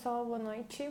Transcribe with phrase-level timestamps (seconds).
[0.00, 0.90] pessoal, boa noite.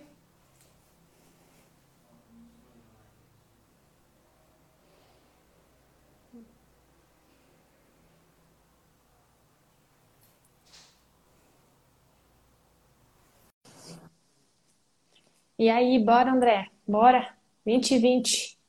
[15.57, 16.67] E aí, bora, André?
[16.87, 17.35] Bora?
[17.65, 18.59] 2020.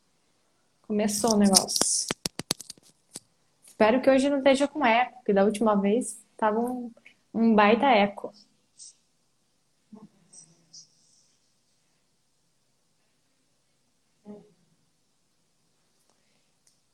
[0.87, 2.07] Começou o negócio.
[3.67, 6.91] Espero que hoje não esteja com eco, porque da última vez tava um,
[7.35, 8.33] um baita eco.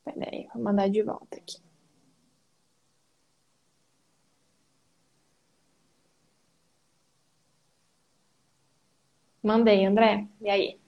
[0.06, 1.58] Peraí, vou mandar de volta aqui.
[9.42, 10.28] Mandei, André.
[10.42, 10.78] E aí?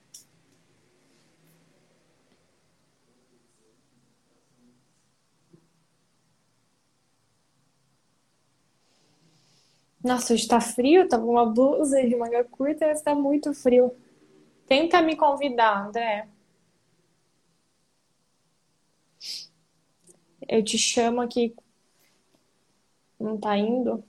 [10.03, 13.91] Nossa, hoje tá frio, tava uma blusa de manga curta, mas tá muito frio.
[14.67, 16.27] Tenta me convidar, André.
[20.49, 21.55] Eu te chamo aqui.
[23.19, 24.03] Não tá indo?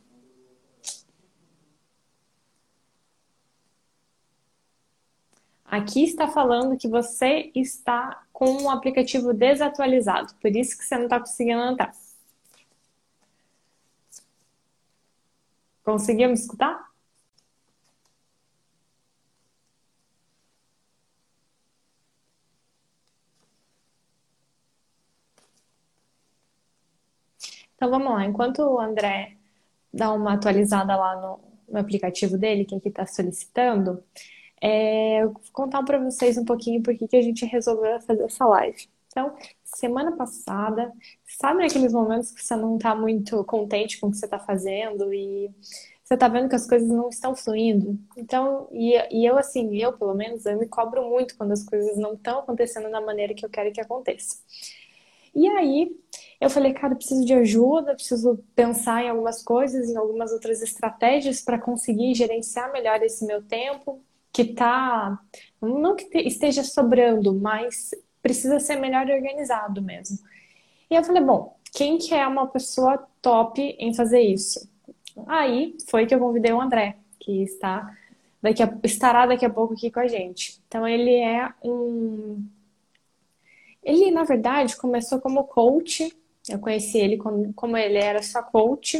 [5.66, 11.05] Aqui está falando que você está com um aplicativo desatualizado, por isso que você não
[11.05, 11.92] está conseguindo entrar.
[15.84, 16.89] Conseguiu me escutar?
[27.81, 29.39] Então vamos lá, enquanto o André
[29.91, 34.05] dá uma atualizada lá no, no aplicativo dele, que aqui está solicitando,
[34.61, 38.45] é, eu vou contar para vocês um pouquinho por que a gente resolveu fazer essa
[38.45, 38.87] live.
[39.06, 40.92] Então, semana passada,
[41.25, 45.15] sabe naqueles momentos que você não está muito contente com o que você está fazendo
[45.15, 45.50] e
[46.04, 47.99] você está vendo que as coisas não estão fluindo?
[48.15, 51.97] Então, e, e eu assim, eu pelo menos, eu me cobro muito quando as coisas
[51.97, 54.37] não estão acontecendo da maneira que eu quero que aconteça.
[55.34, 55.97] E aí,
[56.41, 61.43] eu falei, cara, preciso de ajuda, preciso pensar em algumas coisas, em algumas outras estratégias
[61.43, 64.03] para conseguir gerenciar melhor esse meu tempo,
[64.33, 65.19] que tá,
[65.61, 67.91] não que esteja sobrando, mas
[68.23, 70.19] precisa ser melhor organizado mesmo.
[70.91, 74.69] E eu falei, bom, quem que é uma pessoa top em fazer isso?
[75.27, 77.95] Aí foi que eu convidei o André, que está
[78.41, 80.61] daqui a, estará daqui a pouco aqui com a gente.
[80.67, 82.45] Então ele é um
[83.83, 86.15] ele na verdade começou como coach.
[86.50, 88.99] Eu conheci ele como, ele era só coach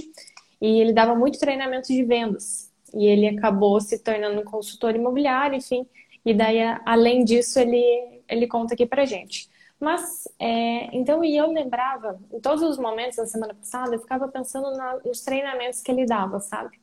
[0.61, 5.57] e ele dava muito treinamento de vendas e ele acabou se tornando um consultor imobiliário,
[5.57, 5.87] enfim.
[6.25, 9.49] E daí, além disso, ele, ele conta aqui pra gente.
[9.79, 14.29] Mas, é, então, e eu lembrava, em todos os momentos da semana passada, eu ficava
[14.29, 16.79] pensando na, nos treinamentos que ele dava, sabe?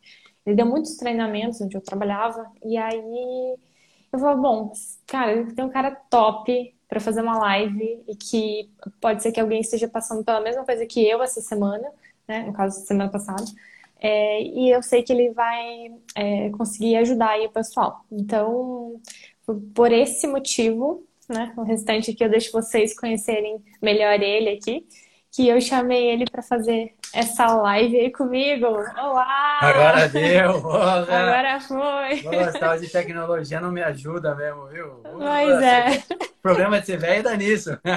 [0.46, 3.56] Ele deu muitos treinamentos onde eu trabalhava, e aí
[4.12, 4.72] eu falei, bom,
[5.06, 8.70] cara, tem um cara top para fazer uma live e que
[9.02, 11.88] pode ser que alguém esteja passando pela mesma coisa que eu essa semana,
[12.28, 12.44] né?
[12.44, 13.44] No caso, semana passada.
[14.00, 18.06] É, e eu sei que ele vai é, conseguir ajudar aí o pessoal.
[18.12, 19.02] Então,
[19.74, 24.86] por esse motivo, né, o restante aqui eu deixo vocês conhecerem melhor ele aqui,
[25.32, 28.66] que eu chamei ele para fazer essa live aí comigo.
[28.68, 29.60] Olá!
[29.62, 30.52] Agora deu!
[30.72, 32.22] Agora foi!
[32.24, 35.02] Nossa, tal de tecnologia não me ajuda mesmo, viu?
[35.04, 36.04] Pois é.
[36.10, 37.78] O problema de ser velho dá nisso.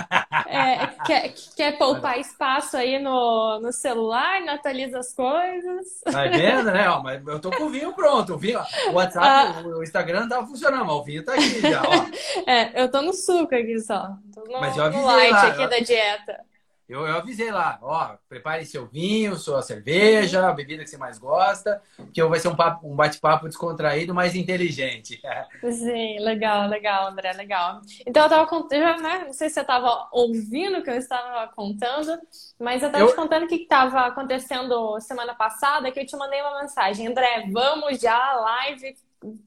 [0.52, 6.00] É, quer, quer poupar espaço aí no, no celular, não atualiza as coisas.
[6.04, 6.90] Tá vendo, né?
[6.90, 8.34] Ó, mas eu tô com o vinho pronto.
[8.34, 8.58] O, vinho,
[8.90, 9.62] o WhatsApp, ah.
[9.64, 12.50] o Instagram não tava funcionando, mas o vinho tá aqui já, ó.
[12.50, 14.10] É, eu tô no suco aqui só.
[14.34, 15.68] Tô no, mas eu avisei no light lá, aqui eu...
[15.68, 16.40] da dieta.
[16.90, 21.18] Eu, eu avisei lá, ó, prepare seu vinho, sua cerveja, a bebida que você mais
[21.18, 21.80] gosta,
[22.12, 25.20] que vai ser um, papo, um bate-papo descontraído, mas inteligente.
[25.70, 27.80] Sim, legal, legal, André, legal.
[28.04, 29.22] Então eu tava contando, né?
[29.26, 32.18] Não sei se você estava ouvindo o que eu estava contando,
[32.58, 33.10] mas eu estava eu...
[33.10, 37.06] te contando o que estava acontecendo semana passada, que eu te mandei uma mensagem.
[37.06, 38.96] André, vamos já, live,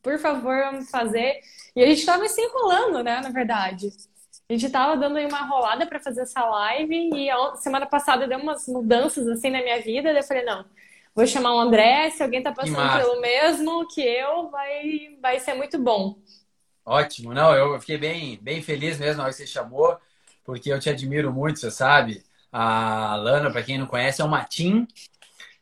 [0.01, 1.41] por favor, vamos fazer.
[1.75, 3.89] E a gente estava se enrolando, né, na verdade.
[4.49, 8.27] A gente tava dando aí uma rolada para fazer essa live e a semana passada
[8.27, 10.11] deu umas mudanças assim na minha vida.
[10.11, 10.65] Daí eu falei, não,
[11.15, 15.53] vou chamar o André, se alguém tá passando pelo mesmo que eu, vai, vai ser
[15.53, 16.17] muito bom.
[16.85, 19.97] Ótimo, não, eu fiquei bem, bem feliz mesmo na hora que você chamou,
[20.43, 22.21] porque eu te admiro muito, você sabe.
[22.51, 24.85] A Lana, para quem não conhece, é uma Tim.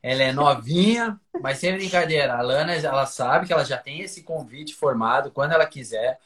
[0.01, 2.35] Ela é novinha, mas sem brincadeira.
[2.35, 6.19] A Lana, ela sabe que ela já tem esse convite formado quando ela quiser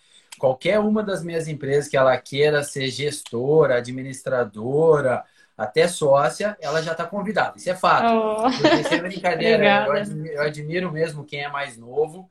[0.46, 5.24] qualquer uma das minhas empresas que ela queira ser gestora, administradora,
[5.58, 7.58] até sócia, ela já está convidada.
[7.58, 8.06] Isso é fato.
[8.14, 8.44] Oh.
[8.52, 12.30] Porque sem brincadeira, eu admiro, eu admiro, mesmo quem é mais novo.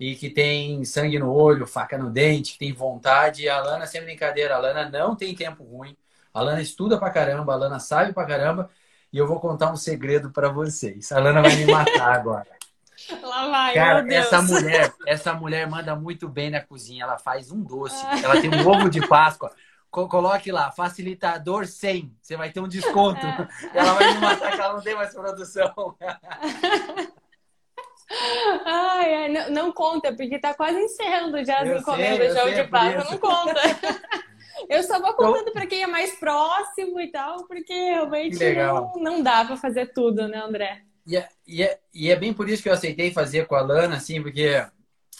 [0.00, 3.42] e que tem sangue no olho, faca no dente, que tem vontade.
[3.42, 5.94] E a Lana, sem brincadeira, a Lana não tem tempo ruim.
[6.32, 8.70] A Lana estuda pra caramba, a Lana sabe pra caramba.
[9.12, 11.12] E eu vou contar um segredo para vocês.
[11.12, 12.48] A Lana vai me matar agora.
[13.22, 17.04] Lá vai, Cara, essa mulher, essa mulher manda muito bem na cozinha.
[17.04, 18.04] Ela faz um doce.
[18.22, 19.52] Ela tem um ovo de Páscoa.
[19.90, 22.16] Coloque lá, facilitador 100.
[22.20, 23.24] Você vai ter um desconto.
[23.24, 23.48] É.
[23.78, 25.96] Ela vai me matar que ela não tem mais produção.
[28.66, 32.64] Ai, ai, não, não, conta, porque tá quase encerrando já as encomendas de ovo de
[32.64, 33.10] Páscoa.
[33.10, 33.60] Não conta.
[34.68, 35.52] Eu só vou contando então...
[35.52, 40.28] para quem é mais próximo e tal, porque realmente não, não dá para fazer tudo,
[40.28, 40.82] né, André?
[41.06, 43.60] E é, e, é, e é bem por isso que eu aceitei fazer com a
[43.60, 44.64] Lana, assim, porque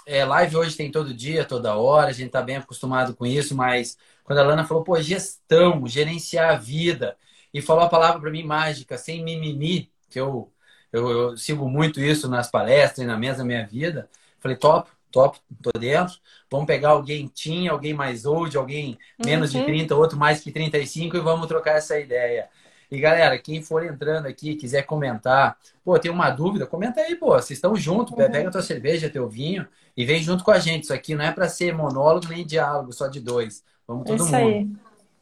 [0.06, 3.54] é, live hoje tem todo dia, toda hora, a gente tá bem acostumado com isso,
[3.54, 7.16] mas quando a Lana falou, pô, gestão, gerenciar a vida,
[7.52, 10.50] e falou a palavra para mim mágica, sem mimimi, que eu,
[10.92, 14.08] eu, eu, sigo muito isso nas palestras e na mesa da minha vida,
[14.40, 16.16] falei, top, top, tô dentro.
[16.50, 19.60] Vamos pegar alguém tinha, alguém mais old, alguém menos uhum.
[19.60, 22.48] de 30, outro mais que 35 e vamos trocar essa ideia.
[22.94, 27.30] E galera, quem for entrando aqui, quiser comentar, pô, tem uma dúvida, comenta aí, pô.
[27.30, 28.30] Vocês estão juntos, uhum.
[28.30, 30.84] pega tua cerveja, teu vinho e vem junto com a gente.
[30.84, 33.64] Isso aqui não é para ser monólogo nem diálogo, só de dois.
[33.86, 34.36] Vamos todo isso mundo.
[34.36, 34.68] Aí.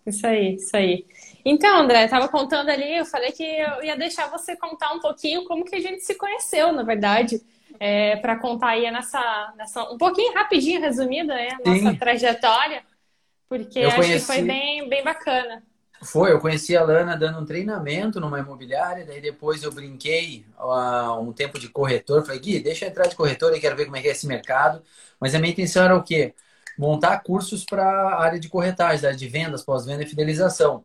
[0.05, 1.07] Isso aí, isso aí.
[1.45, 5.45] Então, André, estava contando ali, eu falei que eu ia deixar você contar um pouquinho
[5.45, 7.41] como que a gente se conheceu, na verdade
[7.85, 11.97] é, para contar aí nessa, nessa, um pouquinho rapidinho, resumida, né, a nossa Sim.
[11.97, 12.85] trajetória,
[13.49, 14.21] porque eu acho conheci...
[14.21, 15.65] que foi bem, bem bacana.
[16.05, 21.21] Foi, eu conheci a Lana dando um treinamento numa imobiliária, daí depois eu brinquei uh,
[21.21, 23.97] um tempo de corretor, falei, Gui, deixa eu entrar de corretor e quero ver como
[23.97, 24.83] é que é esse mercado.
[25.21, 26.35] Mas a minha intenção era o quê?
[26.77, 30.85] Montar cursos para a área de corretagem, área de vendas, pós-venda e fidelização.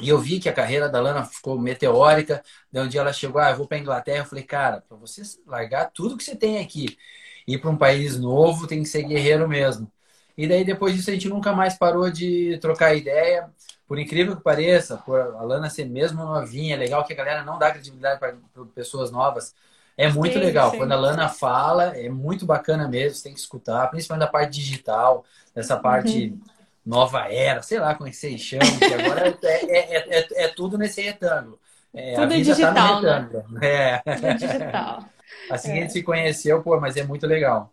[0.00, 2.42] E eu vi que a carreira da Lana ficou meteórica.
[2.70, 4.20] Daí um dia ela chegou, ah, eu vou para Inglaterra.
[4.20, 6.98] Eu falei, cara, para você largar tudo que você tem aqui
[7.46, 9.90] ir para um país novo, tem que ser guerreiro mesmo.
[10.36, 13.50] E daí depois disso a gente nunca mais parou de trocar ideia.
[13.86, 17.42] Por incrível que pareça, por a Lana ser mesmo novinha, é legal que a galera
[17.42, 18.34] não dá credibilidade para
[18.74, 19.54] pessoas novas.
[19.96, 20.70] É muito sim, legal.
[20.70, 20.78] Sim.
[20.78, 24.52] Quando a Lana fala, é muito bacana mesmo, você tem que escutar, principalmente da parte
[24.52, 25.24] digital,
[25.54, 26.52] dessa parte uhum
[26.84, 30.48] nova era, sei lá como é que vocês chamam, que agora é, é, é, é,
[30.48, 31.58] tudo nesse retângulo.
[31.94, 33.20] É, tudo digital, tá
[33.50, 34.02] né?
[34.04, 34.16] É.
[34.16, 35.04] Tudo digital.
[35.50, 37.72] assim a gente se conheceu, pô, mas é muito legal.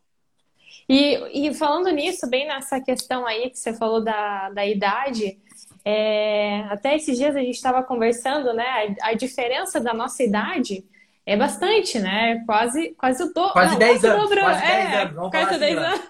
[0.87, 5.39] E, e falando nisso, bem nessa questão aí que você falou da, da idade,
[5.85, 8.95] é, até esses dias a gente estava conversando, né?
[9.01, 10.85] A, a, diferença da nossa idade
[11.25, 12.43] é bastante, né?
[12.45, 13.53] Quase, quase o dobro.
[13.53, 14.29] Quase 10 anos.
[14.29, 15.15] Quase 10 anos.
[15.15, 16.01] Vamos quase 10 anos.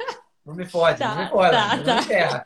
[0.49, 1.51] Não me fode, tá, não me fode.
[1.51, 2.45] Tá, não tá.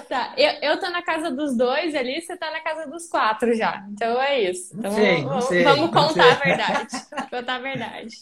[0.08, 0.34] tá.
[0.34, 3.84] Eu, eu tô na casa dos dois ali, você tá na casa dos quatro já.
[3.90, 4.74] Então é isso.
[4.74, 6.88] Então, não sei, não sei, vamos contar a verdade.
[7.30, 8.16] contar a verdade.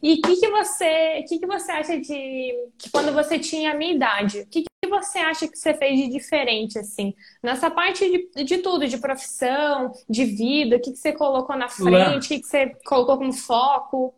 [0.00, 1.24] E o que, que você.
[1.28, 2.54] que, que você acha de.
[2.78, 5.96] que quando você tinha a minha idade, o que, que você acha que você fez
[5.96, 7.14] de diferente, assim?
[7.40, 11.68] Nessa parte de, de tudo, de profissão, de vida, o que, que você colocou na
[11.68, 14.12] frente, o que, que você colocou como foco?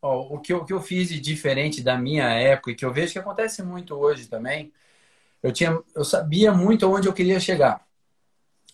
[0.00, 2.92] o, que eu, o que eu fiz de diferente da minha época e que eu
[2.92, 4.72] vejo que acontece muito hoje também,
[5.42, 7.84] eu, tinha, eu sabia muito onde eu queria chegar.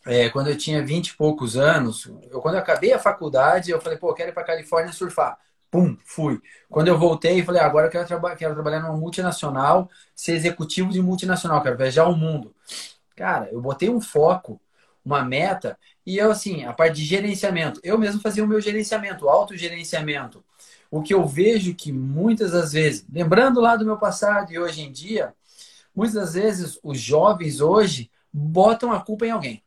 [0.07, 3.81] É, quando eu tinha vinte e poucos anos, eu, quando eu acabei a faculdade, eu
[3.81, 5.39] falei, pô, eu quero ir para Califórnia surfar.
[5.71, 6.41] Pum, fui.
[6.69, 10.91] Quando eu voltei, falei, ah, agora eu quero, traba quero trabalhar numa multinacional, ser executivo
[10.91, 12.55] de multinacional, quero viajar o mundo.
[13.15, 14.61] Cara, eu botei um foco,
[15.05, 19.27] uma meta, e eu, assim, a parte de gerenciamento, eu mesmo fazia o meu gerenciamento,
[19.27, 20.45] o autogerenciamento
[20.91, 24.83] o que eu vejo que muitas das vezes, lembrando lá do meu passado e hoje
[24.83, 25.33] em dia,
[25.95, 29.63] muitas das vezes os jovens hoje botam a culpa em alguém.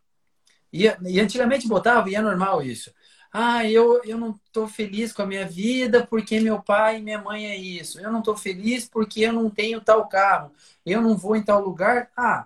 [0.72, 2.91] E, e antigamente botavam, e é normal isso.
[3.36, 7.20] Ah, eu, eu não estou feliz com a minha vida porque meu pai e minha
[7.20, 8.00] mãe é isso.
[8.00, 10.52] Eu não estou feliz porque eu não tenho tal carro.
[10.86, 12.12] Eu não vou em tal lugar.
[12.16, 12.46] Ah,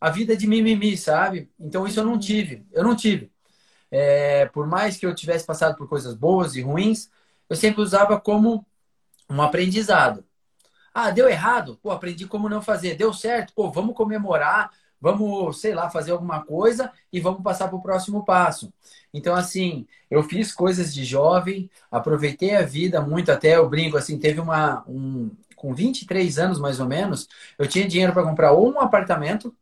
[0.00, 1.50] a vida é de mimimi, sabe?
[1.58, 2.66] Então isso eu não tive.
[2.72, 3.30] Eu não tive.
[3.90, 7.10] É, por mais que eu tivesse passado por coisas boas e ruins,
[7.48, 8.66] eu sempre usava como
[9.30, 10.24] um aprendizado.
[10.94, 11.78] Ah, deu errado?
[11.82, 12.94] Pô, aprendi como não fazer.
[12.96, 13.52] Deu certo?
[13.54, 14.70] Pô, vamos comemorar,
[15.04, 18.72] vamos, sei lá, fazer alguma coisa e vamos passar para o próximo passo.
[19.12, 24.18] Então, assim, eu fiz coisas de jovem, aproveitei a vida muito, até eu brinco, assim,
[24.18, 24.82] teve uma.
[24.88, 29.54] Um, com 23 anos mais ou menos, eu tinha dinheiro para comprar ou um apartamento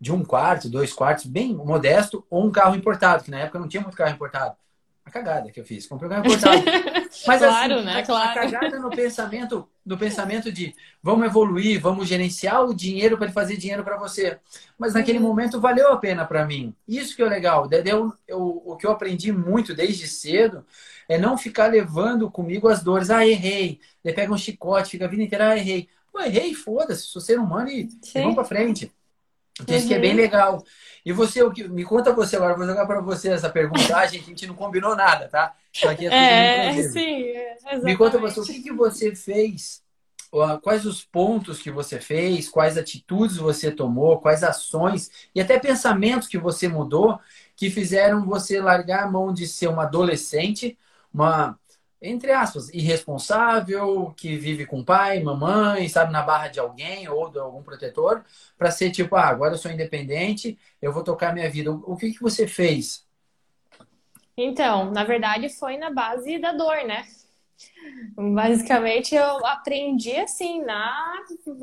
[0.00, 3.68] de um quarto, dois quartos, bem modesto, ou um carro importado, que na época não
[3.68, 4.56] tinha muito carro importado.
[5.04, 5.86] A cagada que eu fiz.
[5.86, 6.64] Comprei um carro importado.
[7.26, 7.98] Mas claro, assim, né?
[7.98, 8.30] A, claro.
[8.30, 13.34] a cagada no pensamento, no pensamento de vamos evoluir, vamos gerenciar o dinheiro para ele
[13.34, 14.38] fazer dinheiro para você.
[14.78, 15.24] Mas naquele uhum.
[15.24, 16.74] momento valeu a pena para mim.
[16.86, 17.68] Isso que é legal.
[17.84, 20.64] Eu, eu, o que eu aprendi muito desde cedo
[21.08, 23.10] é não ficar levando comigo as dores.
[23.10, 23.80] Ah, errei.
[24.04, 25.88] Ele pega um chicote, fica a vida inteira, ah, errei.
[26.12, 28.92] Pô, errei, foda-se, sou ser humano e, e vamos para frente.
[29.60, 30.16] Então, isso que é bem uhum.
[30.16, 30.64] legal.
[31.04, 33.96] E você, o que me conta você agora, vou jogar para você essa pergunta.
[33.96, 35.54] Ah, gente, a gente não combinou nada, tá?
[35.72, 37.84] Isso aqui é, é sim, exatamente.
[37.84, 39.82] Me conta você, o que, que você fez?
[40.62, 42.48] Quais os pontos que você fez?
[42.48, 44.20] Quais atitudes você tomou?
[44.20, 47.18] Quais ações e até pensamentos que você mudou
[47.56, 50.78] que fizeram você largar a mão de ser uma adolescente,
[51.12, 51.58] uma
[52.00, 57.38] entre aspas, irresponsável, que vive com pai, mamãe, sabe, na barra de alguém ou de
[57.38, 58.24] algum protetor,
[58.56, 61.70] para ser tipo, ah, agora eu sou independente, eu vou tocar minha vida.
[61.70, 63.06] O que, que você fez?
[64.36, 67.04] Então, na verdade, foi na base da dor, né?
[68.16, 71.12] Basicamente, eu aprendi assim, na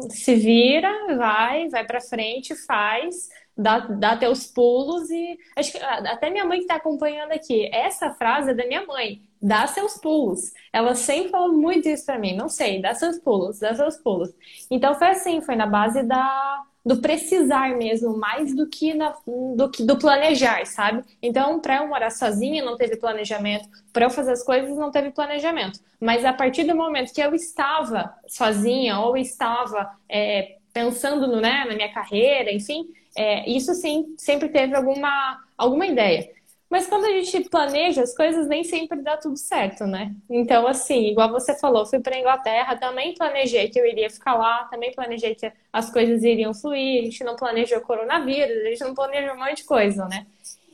[0.10, 6.30] se vira, vai, vai para frente, faz, dá, dá teus pulos e acho que até
[6.30, 10.52] minha mãe que está acompanhando aqui, essa frase é da minha mãe dá seus pulos.
[10.74, 12.36] Ela sempre falou muito isso para mim.
[12.36, 14.34] Não sei, dá seus pulos, dá seus pulos.
[14.70, 19.14] Então foi assim, foi na base da do precisar mesmo, mais do que na,
[19.58, 21.04] do que do planejar, sabe?
[21.22, 23.68] Então, para eu morar sozinha, não teve planejamento.
[23.92, 25.82] Para eu fazer as coisas, não teve planejamento.
[26.00, 31.66] Mas a partir do momento que eu estava sozinha ou estava é, pensando no, né,
[31.68, 36.30] na minha carreira, enfim, é, isso sim sempre teve alguma alguma ideia.
[36.70, 40.14] Mas quando a gente planeja as coisas, nem sempre dá tudo certo, né?
[40.30, 44.66] Então, assim, igual você falou, fui para Inglaterra, também planejei que eu iria ficar lá,
[44.66, 48.94] também planejei que as coisas iriam fluir, a gente não planejou coronavírus, a gente não
[48.94, 50.28] planejou um monte de coisa, né?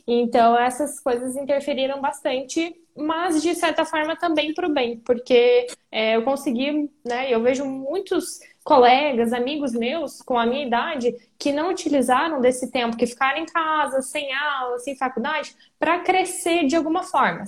[0.08, 6.16] Então, essas coisas interferiram bastante, mas de certa forma também para o bem, porque é,
[6.16, 7.32] eu consegui, né?
[7.32, 12.96] Eu vejo muitos colegas, amigos meus com a minha idade que não utilizaram desse tempo,
[12.96, 17.44] que ficaram em casa, sem aula, sem faculdade, para crescer de alguma forma.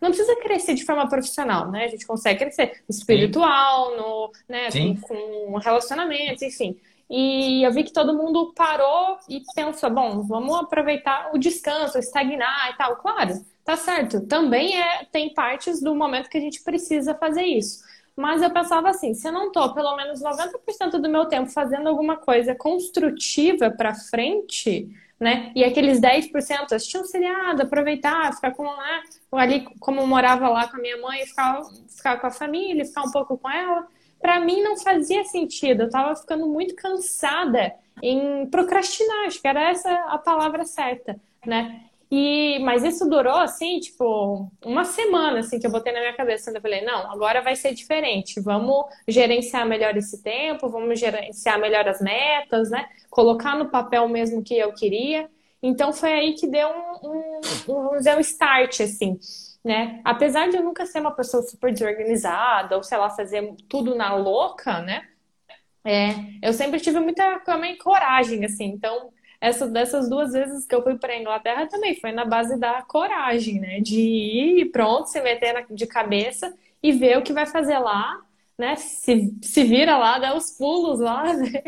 [0.00, 1.84] Não precisa crescer de forma profissional, né?
[1.84, 6.78] A gente consegue crescer espiritual, no, né, com, com relacionamentos, enfim.
[7.10, 12.70] E eu vi que todo mundo parou e pensou, bom, vamos aproveitar o descanso, estagnar
[12.72, 12.96] e tal.
[12.96, 14.26] Claro, tá certo.
[14.26, 17.87] Também é, tem partes do momento que a gente precisa fazer isso.
[18.18, 21.88] Mas eu pensava assim, se eu não tô pelo menos 90% do meu tempo fazendo
[21.88, 24.88] alguma coisa construtiva para frente,
[25.20, 25.52] né?
[25.54, 30.66] E aqueles 10% assistir um seriado, aproveitar, ficar com né, ali como eu morava lá
[30.66, 33.86] com a minha mãe, ficar, ficar com a família, ficar um pouco com ela,
[34.20, 35.84] para mim não fazia sentido.
[35.84, 37.72] Eu tava ficando muito cansada
[38.02, 41.87] em procrastinar, acho que era essa a palavra certa, né?
[42.10, 46.50] E, mas isso durou, assim, tipo, uma semana, assim, que eu botei na minha cabeça.
[46.50, 48.40] Eu falei, não, agora vai ser diferente.
[48.40, 52.88] Vamos gerenciar melhor esse tempo, vamos gerenciar melhor as metas, né?
[53.10, 55.28] Colocar no papel mesmo que eu queria.
[55.62, 59.18] Então, foi aí que deu um, um, um, um start, assim,
[59.62, 60.00] né?
[60.04, 64.14] Apesar de eu nunca ser uma pessoa super desorganizada, ou, sei lá, fazer tudo na
[64.14, 65.06] louca, né?
[65.84, 66.10] É,
[66.42, 68.66] eu sempre tive muita também coragem, assim.
[68.66, 69.10] Então,
[69.40, 72.82] essa, dessas duas vezes que eu fui para a Inglaterra também foi na base da
[72.82, 73.80] coragem, né?
[73.80, 78.20] De ir pronto, se meter de cabeça e ver o que vai fazer lá,
[78.58, 78.76] né?
[78.76, 81.62] Se, se vira lá, dá os pulos lá, né?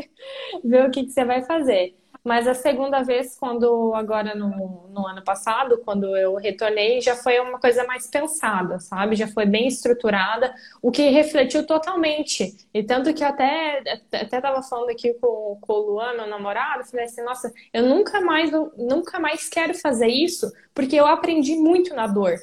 [0.64, 1.96] ver o que, que você vai fazer.
[2.24, 7.40] Mas a segunda vez, quando agora no, no ano passado, quando eu retornei, já foi
[7.40, 9.16] uma coisa mais pensada, sabe?
[9.16, 12.56] Já foi bem estruturada, o que refletiu totalmente.
[12.74, 17.06] E tanto que até até tava falando aqui com, com o Luan, meu namorado, falei
[17.06, 22.06] assim, nossa, eu nunca mais nunca mais quero fazer isso, porque eu aprendi muito na
[22.06, 22.34] dor.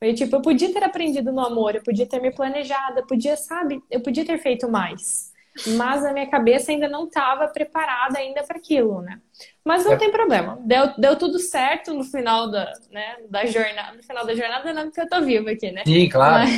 [0.00, 3.36] Eu, tipo, eu podia ter aprendido no amor, eu podia ter me planejado, eu podia,
[3.36, 5.31] sabe, eu podia ter feito mais
[5.76, 9.20] mas a minha cabeça ainda não estava preparada ainda para aquilo, né?
[9.64, 9.96] Mas não é.
[9.96, 14.34] tem problema, deu, deu tudo certo no final da, né, da jornada, no final da
[14.34, 15.82] jornada não porque eu tô viva aqui, né?
[15.86, 16.48] Sim, claro.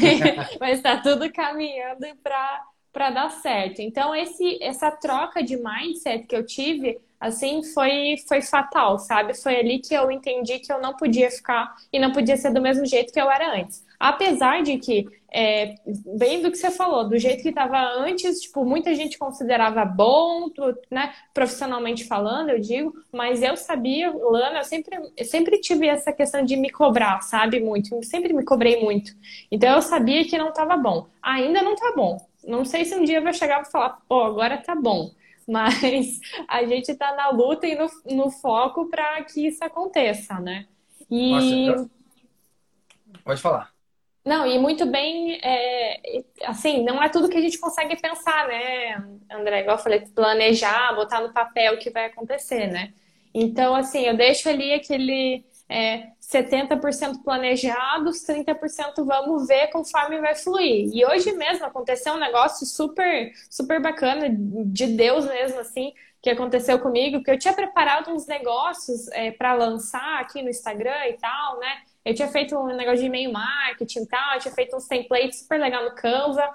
[0.61, 3.81] Mas, está tudo caminhando para para dar certo.
[3.81, 9.35] Então esse essa troca de mindset que eu tive assim, foi, foi fatal, sabe?
[9.35, 12.61] Foi ali que eu entendi que eu não podia ficar e não podia ser do
[12.61, 13.83] mesmo jeito que eu era antes.
[13.99, 15.75] Apesar de que, é,
[16.17, 20.49] bem do que você falou, do jeito que estava antes, tipo, muita gente considerava bom,
[20.89, 26.13] né, profissionalmente falando, eu digo, mas eu sabia, Lana, eu sempre, eu sempre tive essa
[26.13, 29.13] questão de me cobrar, sabe, muito, sempre me cobrei muito.
[29.51, 31.09] Então eu sabia que não estava bom.
[31.21, 32.25] Ainda não está bom.
[32.47, 35.11] Não sei se um dia eu vou chegar e falar, pô, agora tá bom
[35.47, 37.87] mas a gente está na luta e no,
[38.17, 40.67] no foco para que isso aconteça, né?
[41.11, 41.69] E...
[41.69, 41.91] Nossa,
[43.23, 43.74] Pode falar.
[44.25, 48.95] Não, e muito bem, é, assim, não é tudo que a gente consegue pensar, né,
[49.31, 49.61] André?
[49.61, 52.95] Igual eu falei, planejar, botar no papel o que vai acontecer, né?
[53.35, 60.89] Então, assim, eu deixo ali aquele é, 70% planejados, 30% vamos ver conforme vai fluir.
[60.95, 66.79] E hoje mesmo aconteceu um negócio super, super bacana, de Deus mesmo, assim, que aconteceu
[66.79, 71.59] comigo, porque eu tinha preparado uns negócios é, para lançar aqui no Instagram e tal,
[71.59, 71.83] né?
[72.05, 75.41] Eu tinha feito um negócio de e-mail marketing e tal, eu tinha feito uns templates
[75.41, 76.51] super legal no Canva.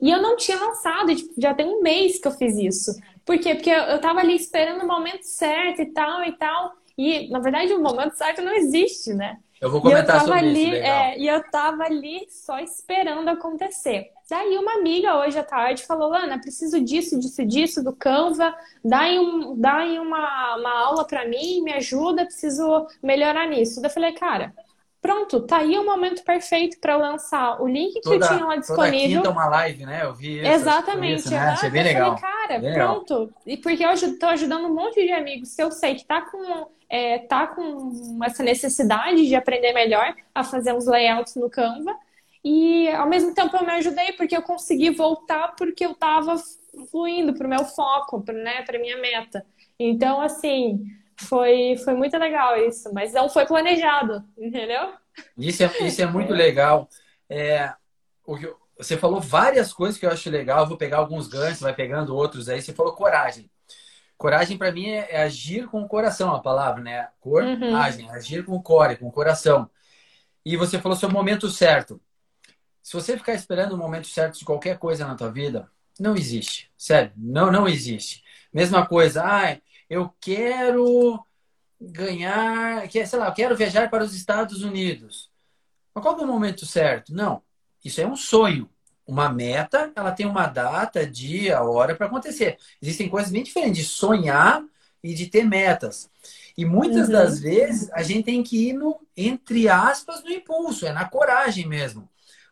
[0.00, 2.92] E eu não tinha lançado, tipo, já tem um mês que eu fiz isso.
[3.24, 3.54] Por quê?
[3.54, 6.72] Porque eu tava ali esperando o momento certo e tal e tal.
[6.96, 9.38] E, na verdade, o momento certo não existe, né?
[9.60, 14.10] Eu vou comentar sobre ali, isso, é, e eu tava ali só esperando acontecer.
[14.28, 19.00] Daí uma amiga hoje à tarde falou, Lana, preciso disso, disso, disso, do Canva, dá
[19.00, 23.80] aí, um, dá aí uma, uma aula para mim, me ajuda, preciso melhorar nisso.
[23.80, 24.52] Daí eu falei, cara,
[25.04, 28.56] Pronto, tá aí o momento perfeito para lançar o link que toda, eu tinha lá
[28.56, 29.20] disponível.
[29.20, 30.02] Toda quinta uma live, né?
[30.02, 30.50] Eu vi isso.
[30.50, 31.18] Exatamente.
[31.18, 31.38] Isso, né?
[31.40, 32.16] Achei bem legal.
[32.16, 33.14] Falei, cara, bem pronto.
[33.18, 33.42] Legal.
[33.44, 36.68] E porque eu estou ajudando um monte de amigos que eu sei que tá com,
[36.88, 41.94] é, tá com essa necessidade de aprender melhor a fazer uns layouts no Canva.
[42.42, 46.34] E ao mesmo tempo eu me ajudei porque eu consegui voltar porque eu estava
[46.90, 49.44] fluindo para o meu foco, para né, minha meta.
[49.78, 50.82] Então, assim,
[51.16, 54.92] foi, foi muito legal isso, mas não foi planejado, entendeu?
[55.36, 56.88] Isso é, isso é muito legal.
[57.28, 57.72] É,
[58.26, 60.60] o que, você falou várias coisas que eu acho legal.
[60.60, 62.60] Eu vou pegar alguns ganchos, vai pegando outros aí.
[62.60, 63.50] Você falou coragem.
[64.16, 67.08] Coragem para mim é, é, agir com o coração, a palavra, né?
[67.20, 68.12] Coragem, uhum.
[68.12, 69.70] agir com o core, com o coração.
[70.44, 72.00] E você falou o momento certo.
[72.82, 76.70] Se você ficar esperando o momento certo de qualquer coisa na tua vida, não existe.
[76.76, 78.22] Sério, não, não existe.
[78.52, 81.24] Mesma coisa, ai, eu quero
[81.80, 85.30] ganhar, que, sei lá, eu quero viajar para os Estados Unidos.
[85.94, 87.14] Mas qual é o momento certo?
[87.14, 87.42] Não,
[87.84, 88.68] isso é um sonho.
[89.06, 92.56] Uma meta, ela tem uma data, dia, hora para acontecer.
[92.80, 94.64] Existem coisas bem diferentes de sonhar
[95.02, 96.10] e de ter metas.
[96.56, 97.12] E muitas uhum.
[97.12, 101.66] das vezes a gente tem que ir no, entre aspas, no impulso, é na coragem
[101.66, 102.08] mesmo.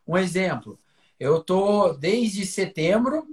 [0.07, 0.79] Um exemplo,
[1.19, 3.27] eu tô desde setembro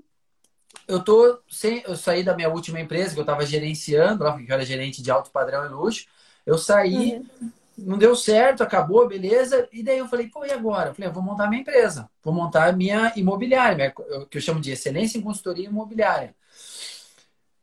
[0.88, 4.50] eu tô sem, eu saí da minha última empresa que eu estava gerenciando, lá que
[4.50, 6.08] eu era gerente de alto padrão e luxo.
[6.46, 7.52] Eu saí, uhum.
[7.78, 9.68] não deu certo, acabou, beleza.
[9.72, 10.90] E daí eu falei, pô, e agora?
[10.90, 13.94] Eu falei, eu vou montar minha empresa, vou montar minha imobiliária,
[14.30, 16.36] que eu chamo de excelência em consultoria imobiliária.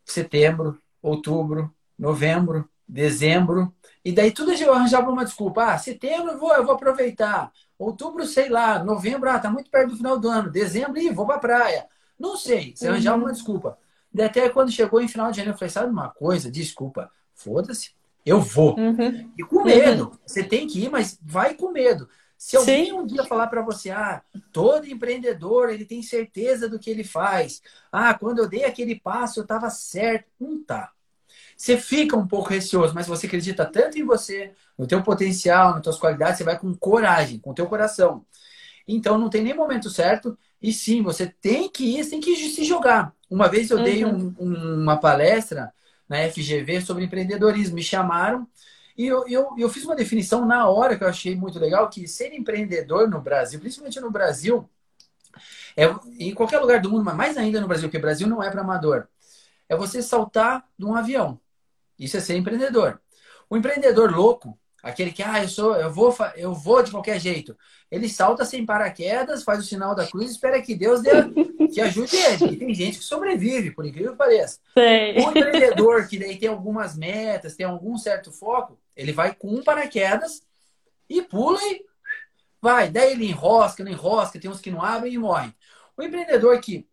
[0.05, 3.75] Setembro, outubro, novembro, dezembro.
[4.05, 5.65] E daí tudo eu arranjava uma desculpa.
[5.65, 7.51] Ah, setembro eu vou, eu vou aproveitar.
[7.77, 8.83] Outubro, sei lá.
[8.85, 10.51] Novembro, ah, tá muito perto do final do ano.
[10.51, 11.89] Dezembro, ih, vou pra praia.
[12.19, 13.25] Não sei, você arranjava uhum.
[13.25, 13.79] uma desculpa.
[14.13, 16.51] E até quando chegou em final de janeiro, eu falei, sabe uma coisa?
[16.51, 17.91] Desculpa, foda-se,
[18.25, 18.77] eu vou.
[18.79, 19.31] Uhum.
[19.39, 20.05] E com medo.
[20.05, 20.19] Uhum.
[20.27, 22.09] Você tem que ir, mas vai com medo.
[22.37, 22.93] Se alguém Sim.
[22.93, 27.63] um dia falar para você, ah, todo empreendedor, ele tem certeza do que ele faz.
[27.91, 30.27] Ah, quando eu dei aquele passo, eu estava certo.
[30.39, 30.93] Não tá.
[31.57, 35.83] Você fica um pouco receoso, mas você acredita tanto em você, no teu potencial, nas
[35.83, 38.25] tuas qualidades, você vai com coragem, com o teu coração.
[38.87, 42.35] Então não tem nem momento certo e sim, você tem que ir, você tem que
[42.37, 43.15] se jogar.
[43.31, 43.85] Uma vez eu uhum.
[43.85, 45.73] dei um, um, uma palestra
[46.09, 47.75] na FGV sobre empreendedorismo.
[47.75, 48.47] Me chamaram
[48.97, 52.09] e eu, eu, eu fiz uma definição na hora que eu achei muito legal, que
[52.09, 54.69] ser empreendedor no Brasil, principalmente no Brasil,
[55.77, 55.85] é,
[56.19, 58.51] em qualquer lugar do mundo, mas mais ainda no Brasil, porque o Brasil não é
[58.51, 59.07] para amador,
[59.69, 61.39] é você saltar de um avião.
[61.99, 63.01] Isso é ser empreendedor.
[63.51, 67.57] O empreendedor louco, Aquele que, ah, eu sou, eu vou, eu vou de qualquer jeito.
[67.91, 71.11] Ele salta sem paraquedas, faz o sinal da cruz, espera que Deus dê,
[71.75, 72.53] que ajude ele.
[72.53, 74.61] E tem gente que sobrevive, por incrível que pareça.
[74.75, 75.19] Sei.
[75.19, 79.65] O empreendedor que daí tem algumas metas, tem algum certo foco, ele vai com um
[79.65, 80.45] paraquedas
[81.11, 81.85] e pula e
[82.63, 82.89] vai.
[82.89, 85.53] Daí ele enrosca, não enrosca, tem uns que não abrem e morrem.
[85.97, 86.87] O empreendedor que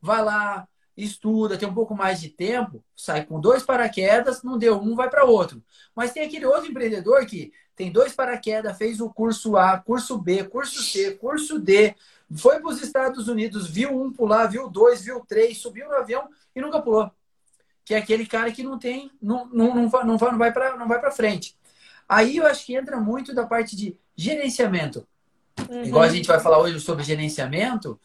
[0.00, 4.80] vai lá, estuda, tem um pouco mais de tempo, sai com dois paraquedas, não deu
[4.80, 5.62] um, vai para outro.
[5.94, 10.44] Mas tem aquele outro empreendedor que tem dois paraquedas, fez o curso A, curso B,
[10.44, 11.94] curso C, curso D,
[12.36, 16.28] foi para os Estados Unidos, viu um pular, viu dois, viu três, subiu no avião
[16.54, 17.10] e nunca pulou.
[17.84, 20.32] Que é aquele cara que não tem, não, não, não, não vai,
[20.78, 21.56] não vai para frente.
[22.08, 25.06] Aí eu acho que entra muito da parte de gerenciamento.
[25.68, 25.84] Uhum.
[25.84, 28.00] Igual a gente vai falar hoje sobre gerenciamento,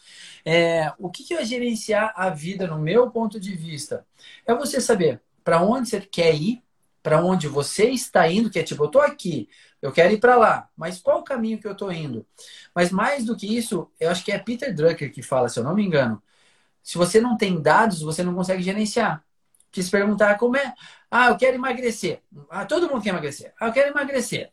[0.45, 4.05] é, o que, que é gerenciar a vida no meu ponto de vista?
[4.45, 6.61] É você saber para onde você quer ir,
[7.01, 9.47] para onde você está indo, que é tipo, eu estou aqui,
[9.81, 12.25] eu quero ir para lá, mas qual o caminho que eu estou indo?
[12.75, 15.63] Mas mais do que isso, eu acho que é Peter Drucker que fala, se eu
[15.63, 16.21] não me engano.
[16.83, 19.23] Se você não tem dados, você não consegue gerenciar.
[19.71, 20.73] Quis perguntar como é.
[21.11, 22.21] Ah, eu quero emagrecer.
[22.49, 23.53] Ah, todo mundo quer emagrecer.
[23.59, 24.51] Ah, eu quero emagrecer.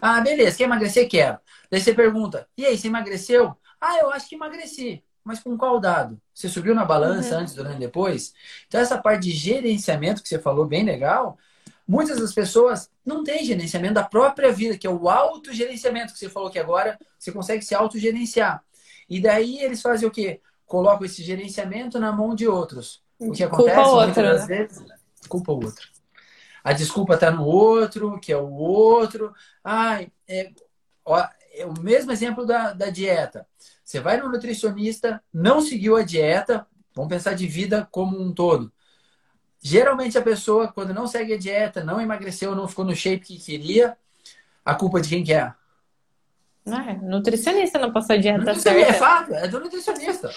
[0.00, 1.08] Ah, beleza, quer emagrecer?
[1.08, 1.38] Quero.
[1.70, 3.56] Daí você pergunta, e aí, você emagreceu?
[3.80, 5.02] Ah, eu acho que emagreci.
[5.24, 6.20] Mas com qual dado?
[6.32, 7.40] Você subiu na balança uhum.
[7.42, 8.32] antes, durante e depois?
[8.68, 11.36] Então, essa parte de gerenciamento que você falou, bem legal,
[11.86, 16.28] muitas das pessoas não têm gerenciamento da própria vida, que é o autogerenciamento que você
[16.28, 18.62] falou que agora você consegue se autogerenciar.
[19.08, 20.40] E daí eles fazem o quê?
[20.64, 23.02] Colocam esse gerenciamento na mão de outros.
[23.18, 24.56] O que acontece culpa muitas outra, das né?
[24.56, 24.84] vezes,
[25.28, 25.88] culpa o outro.
[26.66, 29.32] A desculpa está no outro, que é o outro.
[29.62, 30.50] Ai, é,
[31.04, 31.24] ó,
[31.54, 33.46] é o mesmo exemplo da, da dieta.
[33.84, 38.72] Você vai no nutricionista, não seguiu a dieta, vamos pensar de vida como um todo.
[39.62, 43.38] Geralmente a pessoa, quando não segue a dieta, não emagreceu, não ficou no shape que
[43.38, 43.96] queria,
[44.64, 45.54] a culpa de quem que é?
[46.66, 48.80] Ah, nutricionista não passou a dieta certa.
[48.80, 50.32] É fato, é do nutricionista.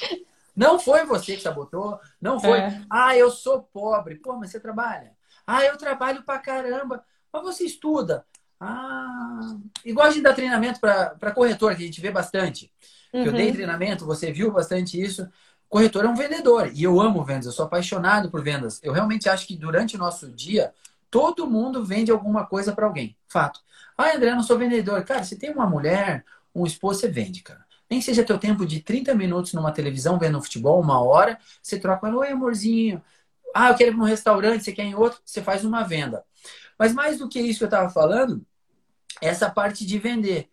[0.55, 2.59] Não foi você que sabotou, não foi.
[2.59, 2.81] É.
[2.87, 4.17] Ah, eu sou pobre.
[4.17, 5.17] Pô, mas você trabalha.
[5.51, 7.03] Ah, eu trabalho pra caramba.
[7.33, 8.23] Mas você estuda.
[8.59, 12.71] Ah, igual a gente dá treinamento para corretor, que a gente vê bastante.
[13.11, 13.23] Uhum.
[13.25, 13.53] Eu dei uhum.
[13.53, 15.27] treinamento, você viu bastante isso.
[15.67, 18.79] Corretor é um vendedor e eu amo vendas, eu sou apaixonado por vendas.
[18.83, 20.71] Eu realmente acho que durante o nosso dia,
[21.09, 23.17] todo mundo vende alguma coisa para alguém.
[23.27, 23.59] Fato.
[23.97, 25.03] Ah, André, eu não sou vendedor.
[25.03, 27.65] Cara, você tem uma mulher, um esposo, você vende, cara.
[27.89, 32.07] Nem seja teu tempo de 30 minutos numa televisão vendo futebol, uma hora, você troca
[32.07, 33.01] ela, oi amorzinho.
[33.53, 35.83] Ah, eu quero ir para um restaurante, você quer ir em outro, você faz uma
[35.83, 36.23] venda.
[36.77, 38.45] Mas mais do que isso que eu estava falando,
[39.21, 40.47] essa parte de vender.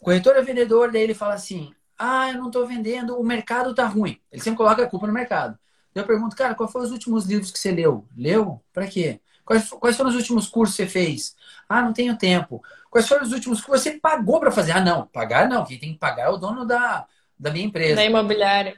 [0.00, 3.74] O corretor é vendedor, daí ele fala assim: ah, eu não estou vendendo, o mercado
[3.74, 4.20] tá ruim.
[4.30, 5.58] Ele sempre coloca a culpa no mercado.
[5.94, 8.06] Eu pergunto, cara, qual foram os últimos livros que você leu?
[8.16, 8.62] Leu?
[8.72, 9.20] Para quê?
[9.44, 11.34] Quais, quais foram os últimos cursos que você fez?
[11.68, 12.62] Ah, não tenho tempo.
[12.90, 14.72] Quais foram os últimos que você pagou para fazer?
[14.72, 15.64] Ah, não, pagar não.
[15.64, 17.06] Quem tem que pagar é o dono da,
[17.38, 17.96] da minha empresa.
[17.96, 18.76] Da imobiliária.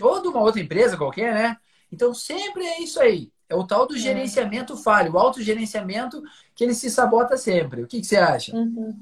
[0.00, 1.56] Ou de uma outra empresa qualquer, né?
[1.92, 3.30] Então sempre é isso aí.
[3.48, 3.98] É o tal do é.
[3.98, 6.22] gerenciamento falho, o autogerenciamento
[6.54, 7.82] que ele se sabota sempre.
[7.82, 8.54] O que, que você acha?
[8.54, 8.96] Uhum.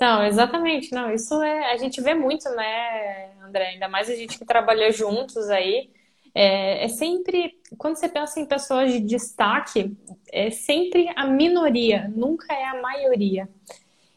[0.00, 0.92] Não, exatamente.
[0.92, 1.72] Não, isso é.
[1.72, 3.68] A gente vê muito, né, André?
[3.68, 5.90] Ainda mais a gente que trabalha juntos aí.
[6.34, 9.96] É, é, sempre, quando você pensa em pessoas de destaque,
[10.32, 13.48] é sempre a minoria, nunca é a maioria.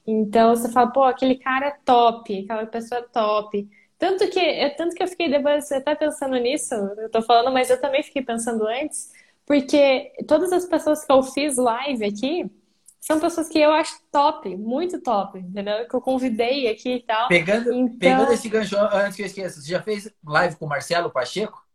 [0.05, 3.67] Então você fala, pô, aquele cara é top, aquela pessoa é top.
[4.03, 7.69] Tanto que, é tanto que eu fiquei depois até pensando nisso, eu tô falando, mas
[7.69, 9.13] eu também fiquei pensando antes,
[9.45, 12.51] porque todas as pessoas que eu fiz live aqui
[12.99, 15.87] são pessoas que eu acho top, muito top, entendeu?
[15.87, 17.29] Que eu convidei aqui e tal.
[17.29, 17.97] Pegando, então...
[17.97, 21.65] pegando esse gancho, antes que eu esqueça, você já fez live com o Marcelo Pacheco?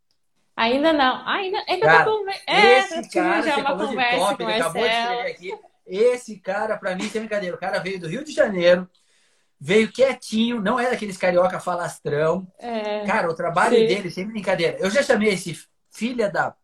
[0.55, 1.27] Ainda não.
[1.27, 4.61] Ainda é que cara, eu tô É, esse cara, já uma conversa top, com ele
[4.61, 5.59] acabou de escrever aqui.
[5.87, 7.57] Esse cara, para mim, tem brincadeira.
[7.57, 8.87] O cara veio do Rio de Janeiro,
[9.61, 12.47] veio quietinho, não é daqueles carioca falastrão.
[12.59, 13.87] É, cara, o trabalho sim.
[13.87, 14.79] dele, sem brincadeira.
[14.79, 15.59] Eu já chamei esse
[15.91, 16.55] filha da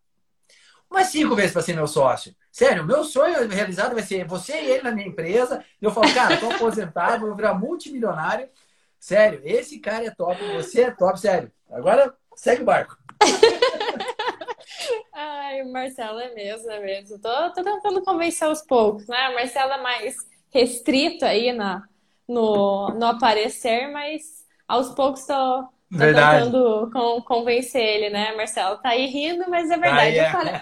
[0.91, 2.35] umas cinco vezes para ser meu sócio.
[2.53, 5.65] Sério, meu sonho realizado vai ser você e ele na minha empresa.
[5.83, 8.49] Eu falo, cara, tô aposentado, vou virar multimilionário.
[9.01, 11.51] Sério, esse cara é top, você é top, sério.
[11.71, 12.97] Agora segue o barco.
[15.13, 17.19] Ai, o Marcelo é mesmo, é mesmo.
[17.19, 19.31] Tô, tô tentando convencer aos poucos, né?
[19.31, 20.17] O Marcelo é mais
[20.51, 21.83] restrito aí na,
[22.29, 25.27] no, no aparecer, mas aos poucos
[25.91, 26.45] verdade.
[26.45, 26.91] tentando
[27.25, 28.79] convencer ele, né, Marcelo?
[28.79, 30.19] Tá aí rindo, mas é verdade.
[30.19, 30.31] Ah, é.
[30.31, 30.55] falei,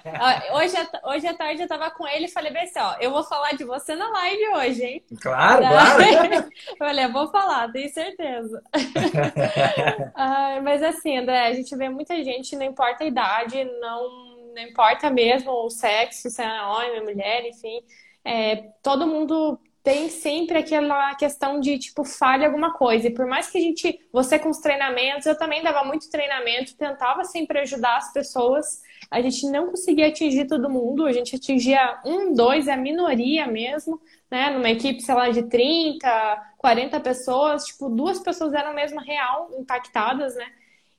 [0.52, 3.24] hoje, hoje à tarde eu tava com ele e falei bem assim, ó, eu vou
[3.24, 5.04] falar de você na live hoje, hein?
[5.20, 6.02] Claro, claro.
[6.68, 8.62] eu falei, eu vou falar, tenho certeza.
[10.62, 15.10] Mas assim, André, a gente vê muita gente, não importa a idade, não, não importa
[15.10, 17.80] mesmo o sexo, se é homem, mulher, enfim.
[18.24, 23.08] É, todo mundo tem sempre aquela questão de, tipo, falha alguma coisa.
[23.08, 26.76] E por mais que a gente, você com os treinamentos, eu também dava muito treinamento,
[26.76, 28.80] tentava sempre ajudar as pessoas.
[29.10, 34.00] A gente não conseguia atingir todo mundo, a gente atingia um, dois, a minoria mesmo,
[34.30, 34.50] né?
[34.50, 40.36] Numa equipe, sei lá, de 30, 40 pessoas, tipo, duas pessoas eram mesmo real impactadas,
[40.36, 40.46] né?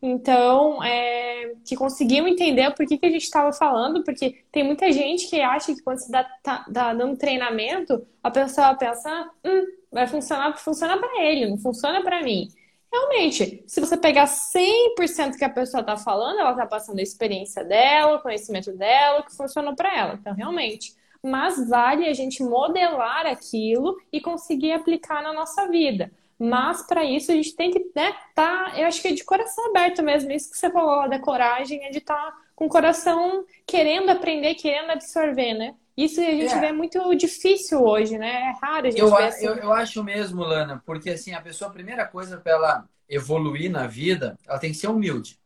[0.06, 4.92] Então, é, que conseguiam entender por que, que a gente estava falando, porque tem muita
[4.92, 9.66] gente que acha que quando você está tá, tá dando treinamento, a pessoa pensa, hum,
[9.90, 12.50] vai funcionar, funciona para ele, não funciona para mim.
[12.92, 17.64] Realmente, se você pegar 100% que a pessoa está falando, ela está passando a experiência
[17.64, 20.16] dela, o conhecimento dela, o que funcionou para ela.
[20.16, 20.94] Então, realmente.
[21.24, 26.12] Mas vale a gente modelar aquilo e conseguir aplicar na nossa vida.
[26.40, 29.68] Mas para isso a gente tem que, né, tá, eu acho que é de coração
[29.68, 32.70] aberto mesmo, isso que você falou lá da coragem, é de estar tá com o
[32.70, 35.76] coração querendo aprender, querendo absorver, né?
[35.96, 36.60] Isso a gente é.
[36.60, 38.50] vê muito difícil hoje, né?
[38.50, 39.46] É raro a gente eu, ver assim.
[39.46, 43.70] eu, eu acho mesmo, Lana, porque assim, a pessoa, a primeira coisa para ela evoluir
[43.70, 45.40] na vida, ela tem que ser humilde.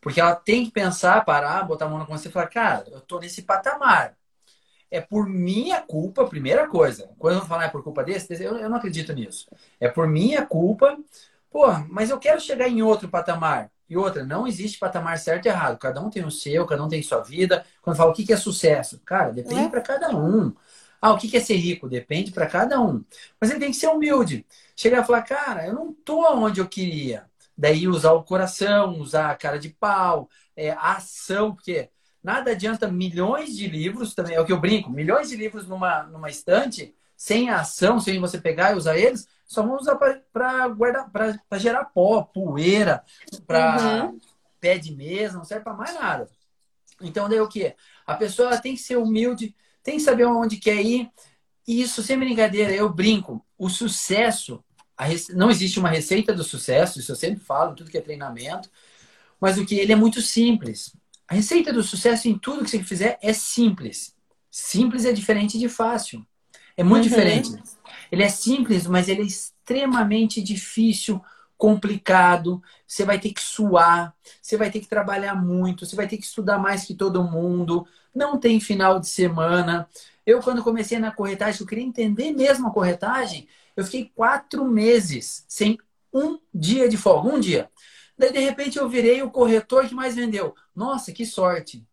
[0.00, 3.00] Porque ela tem que pensar, parar, botar a mão na consciência e falar, cara, eu
[3.00, 4.16] tô nesse patamar.
[4.90, 7.10] É por minha culpa, primeira coisa.
[7.18, 9.48] Quando eu falar é por culpa desse, eu, eu não acredito nisso.
[9.78, 10.96] É por minha culpa.
[11.50, 13.70] Pô, mas eu quero chegar em outro patamar.
[13.88, 15.78] E outra, não existe patamar certo e errado.
[15.78, 17.64] Cada um tem o seu, cada um tem sua vida.
[17.80, 19.68] Quando fala o que é sucesso, cara, depende é.
[19.68, 20.54] para cada um.
[21.00, 21.88] Ah, o que é ser rico?
[21.88, 23.04] Depende para cada um.
[23.40, 24.44] Mas ele tem que ser humilde.
[24.76, 27.26] Chegar e falar, cara, eu não tô onde eu queria.
[27.56, 31.88] Daí usar o coração, usar a cara de pau, é, a ação, porque
[32.22, 36.02] nada adianta milhões de livros, também é o que eu brinco, milhões de livros numa,
[36.04, 41.10] numa estante, sem ação, sem você pegar e usar eles, só vão usar para guardar,
[41.10, 43.02] para gerar pó, poeira,
[43.46, 44.18] para uhum.
[44.60, 46.28] pé de mesa, não serve para mais nada.
[47.00, 47.74] Então, daí o que?
[48.06, 51.10] A pessoa tem que ser humilde, tem que saber onde quer ir.
[51.66, 53.44] E isso, sem brincadeira, eu brinco.
[53.56, 54.62] O sucesso,
[54.98, 55.34] rece...
[55.34, 58.70] não existe uma receita do sucesso, isso eu sempre falo, tudo que é treinamento.
[59.40, 60.94] Mas o que ele é muito simples.
[61.28, 64.16] A receita do sucesso em tudo que você fizer é simples.
[64.50, 66.26] Simples é diferente de fácil.
[66.74, 67.10] É muito uhum.
[67.10, 67.54] diferente.
[68.10, 71.20] Ele é simples, mas ele é extremamente difícil,
[71.56, 72.62] complicado.
[72.86, 76.24] Você vai ter que suar, você vai ter que trabalhar muito, você vai ter que
[76.24, 77.86] estudar mais que todo mundo.
[78.14, 79.86] Não tem final de semana.
[80.24, 83.46] Eu, quando comecei na corretagem, eu queria entender mesmo a corretagem.
[83.76, 85.78] Eu fiquei quatro meses sem
[86.12, 87.70] um dia de folga, um dia.
[88.18, 90.54] Daí, de repente, eu virei o corretor que mais vendeu.
[90.74, 91.86] Nossa, que sorte.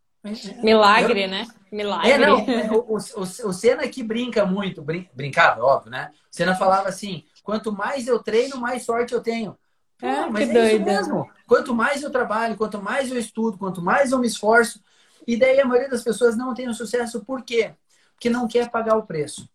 [0.63, 1.29] Milagre, eu...
[1.29, 1.47] né?
[1.71, 2.11] Milagre.
[2.11, 2.39] É, não.
[2.39, 4.81] É, o, o, o Senna aqui brinca muito.
[4.81, 5.07] Brin...
[5.13, 6.11] Brincava, óbvio, né?
[6.31, 9.55] O Senna falava assim, quanto mais eu treino, mais sorte eu tenho.
[9.99, 10.85] Pô, é, mas que é doido.
[10.85, 11.29] mesmo.
[11.47, 14.83] Quanto mais eu trabalho, quanto mais eu estudo, quanto mais eu me esforço.
[15.27, 17.23] E daí a maioria das pessoas não tem o sucesso.
[17.23, 17.73] Por quê?
[18.13, 19.47] Porque não quer pagar o preço.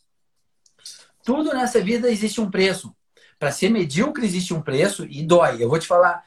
[1.24, 2.94] Tudo nessa vida existe um preço.
[3.38, 5.62] Para ser medíocre existe um preço e dói.
[5.62, 6.24] Eu vou te falar,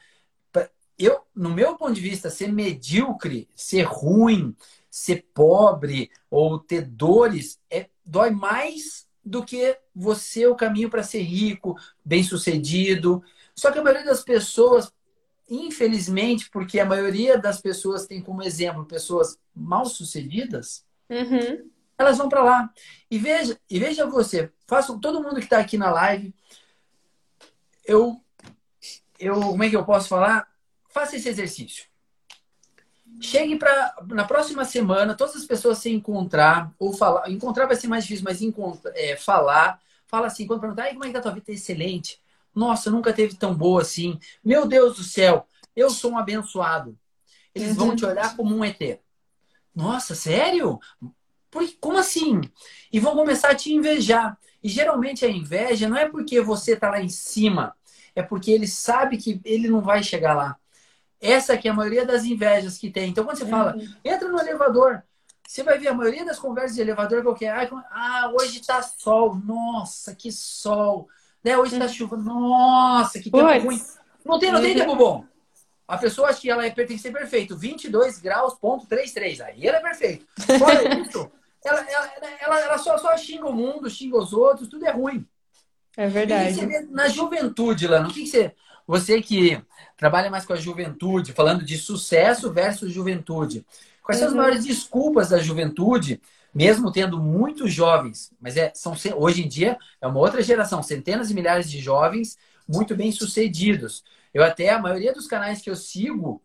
[0.98, 4.56] eu, no meu ponto de vista, ser medíocre, ser ruim,
[4.90, 11.22] ser pobre ou ter dores é, dói mais do que você o caminho para ser
[11.22, 13.22] rico, bem-sucedido.
[13.56, 14.92] Só que a maioria das pessoas,
[15.48, 21.70] infelizmente, porque a maioria das pessoas tem como exemplo pessoas mal-sucedidas, uhum.
[21.96, 22.70] elas vão para lá.
[23.10, 26.34] E veja, e veja você, faço todo mundo que está aqui na live,
[27.84, 28.20] eu,
[29.18, 30.53] eu, como é que eu posso falar?
[30.94, 31.86] Faça esse exercício.
[33.20, 37.28] Chegue para na próxima semana, todas as pessoas se encontrar ou falar.
[37.28, 38.40] Encontrar vai ser mais difícil, mas
[38.94, 39.80] é, falar.
[40.06, 41.50] Fala assim, quando perguntar, como é que tá a tua vida?
[41.50, 42.20] Excelente.
[42.54, 44.20] Nossa, nunca teve tão boa assim.
[44.44, 46.96] Meu Deus do céu, eu sou um abençoado.
[47.52, 49.00] Eles vão te olhar como um ET.
[49.74, 50.78] Nossa, sério?
[51.80, 52.40] Como assim?
[52.92, 54.38] E vão começar a te invejar.
[54.62, 57.76] E geralmente a inveja não é porque você está lá em cima,
[58.14, 60.56] é porque ele sabe que ele não vai chegar lá.
[61.24, 63.10] Essa que é a maioria das invejas que tem.
[63.10, 63.94] Então, quando você fala, uhum.
[64.04, 65.02] entra no elevador,
[65.46, 67.70] você vai ver a maioria das conversas de elevador qualquer.
[67.90, 69.34] Ah, hoje tá sol.
[69.34, 71.08] Nossa, que sol.
[71.42, 71.56] Né?
[71.56, 71.90] Hoje tá uhum.
[71.90, 72.16] chuva.
[72.16, 73.64] Nossa, que tempo Puts.
[73.64, 73.80] ruim.
[74.24, 75.24] Não tem, não tem tempo bom.
[75.86, 77.56] A pessoa acha que ela é, tem que ser perfeito.
[77.56, 79.40] 22 graus, ponto 33.
[79.42, 80.26] Aí ela é perfeito.
[80.58, 81.30] Fora isso,
[81.64, 82.10] ela, ela,
[82.40, 85.26] ela, ela, só, só xinga o mundo, xinga os outros, tudo é ruim.
[85.96, 86.66] É verdade.
[86.90, 88.54] na juventude, Lana, o que, que você.
[88.86, 89.60] Você que
[89.96, 93.64] trabalha mais com a juventude, falando de sucesso versus juventude.
[94.02, 94.40] Quais são as uhum.
[94.40, 96.20] maiores desculpas da juventude,
[96.54, 101.30] mesmo tendo muitos jovens, mas é, são, hoje em dia é uma outra geração, centenas
[101.30, 102.36] e milhares de jovens
[102.68, 104.04] muito bem sucedidos.
[104.32, 106.42] Eu até, a maioria dos canais que eu sigo,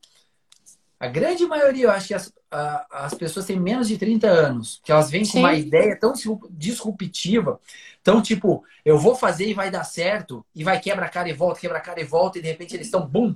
[0.99, 4.81] a grande maioria, eu acho que as, a, as pessoas têm menos de 30 anos,
[4.83, 5.31] que elas vêm Sim.
[5.31, 6.13] com uma ideia tão
[6.51, 7.59] disruptiva,
[8.03, 11.33] tão tipo, eu vou fazer e vai dar certo, e vai quebra a cara e
[11.33, 13.35] volta, quebra a cara e volta, e de repente eles estão, bum!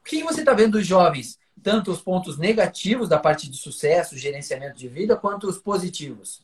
[0.00, 1.38] O que você está vendo dos jovens?
[1.62, 6.42] Tanto os pontos negativos da parte de sucesso, gerenciamento de vida, quanto os positivos.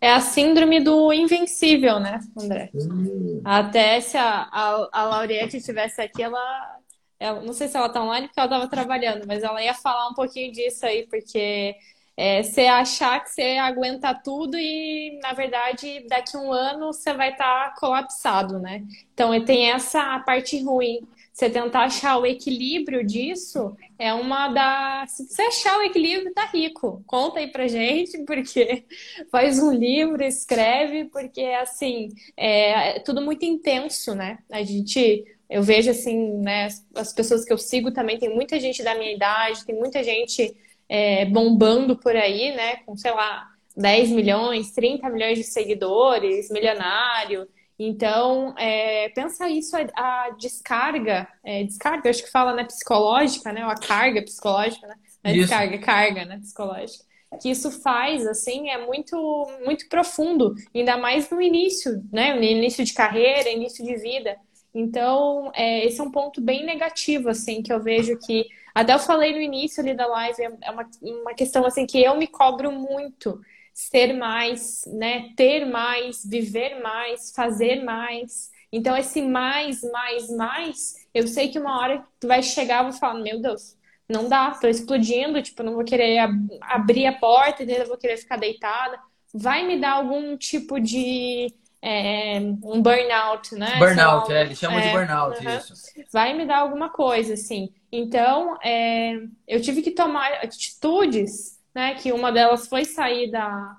[0.00, 2.70] É a síndrome do invencível, né, André?
[2.74, 3.40] Hum.
[3.44, 6.74] Até se a, a, a Lauriette estivesse aqui, ela
[7.18, 10.08] ela, não sei se ela tá online porque ela estava trabalhando, mas ela ia falar
[10.08, 11.74] um pouquinho disso aí, porque
[12.16, 17.12] é, você achar que você aguenta tudo e, na verdade, daqui a um ano você
[17.12, 18.84] vai estar tá colapsado, né?
[19.12, 21.00] Então, tem essa parte ruim.
[21.32, 25.04] Você tentar achar o equilíbrio disso é uma da.
[25.08, 27.02] Se você achar o equilíbrio, tá rico.
[27.08, 28.84] Conta aí pra gente, porque
[29.32, 34.38] faz um livro, escreve, porque assim, é, é tudo muito intenso, né?
[34.48, 38.82] A gente eu vejo assim, né, as pessoas que eu sigo também, tem muita gente
[38.82, 40.56] da minha idade, tem muita gente
[40.88, 47.48] é, bombando por aí, né, com, sei lá, 10 milhões, 30 milhões de seguidores, milionário.
[47.78, 53.64] Então, é, pensa isso, a, a descarga, é, descarga, acho que fala, né, psicológica, né,
[53.64, 54.94] ou a carga psicológica, né,
[55.24, 57.04] não é descarga, carga, né, psicológica.
[57.40, 59.16] que isso faz, assim, é muito,
[59.64, 62.34] muito profundo, ainda mais no início, né?
[62.34, 64.36] No início de carreira, início de vida.
[64.74, 68.46] Então, é, esse é um ponto bem negativo, assim, que eu vejo que.
[68.74, 72.16] Até eu falei no início ali da live, é uma, uma questão assim que eu
[72.16, 73.40] me cobro muito.
[73.72, 75.30] Ser mais, né?
[75.36, 78.50] Ter mais, viver mais, fazer mais.
[78.72, 82.92] Então, esse mais, mais, mais, eu sei que uma hora tu vai chegar e vou
[82.98, 83.76] falar, meu Deus,
[84.08, 87.86] não dá, tô explodindo, tipo, não vou querer ab abrir a porta, entendeu?
[87.86, 88.98] vou querer ficar deitada.
[89.32, 93.76] Vai me dar algum tipo de é, um burnout, né?
[93.78, 95.74] Burnout, é, eles chamam é, de burnout, isso.
[96.12, 97.72] Vai me dar alguma coisa, assim.
[97.96, 99.14] Então, é,
[99.46, 101.94] eu tive que tomar atitudes, né?
[101.94, 103.76] Que uma delas foi sair da,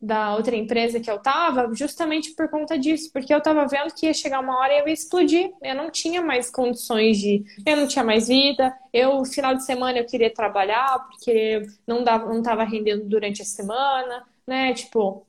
[0.00, 4.06] da outra empresa que eu tava, justamente por conta disso, porque eu tava vendo que
[4.06, 5.52] ia chegar uma hora e eu ia explodir.
[5.62, 7.44] Eu não tinha mais condições de.
[7.66, 8.74] Eu não tinha mais vida.
[8.90, 13.44] Eu, final de semana, eu queria trabalhar, porque não, dava, não tava rendendo durante a
[13.44, 14.72] semana, né?
[14.72, 15.27] Tipo.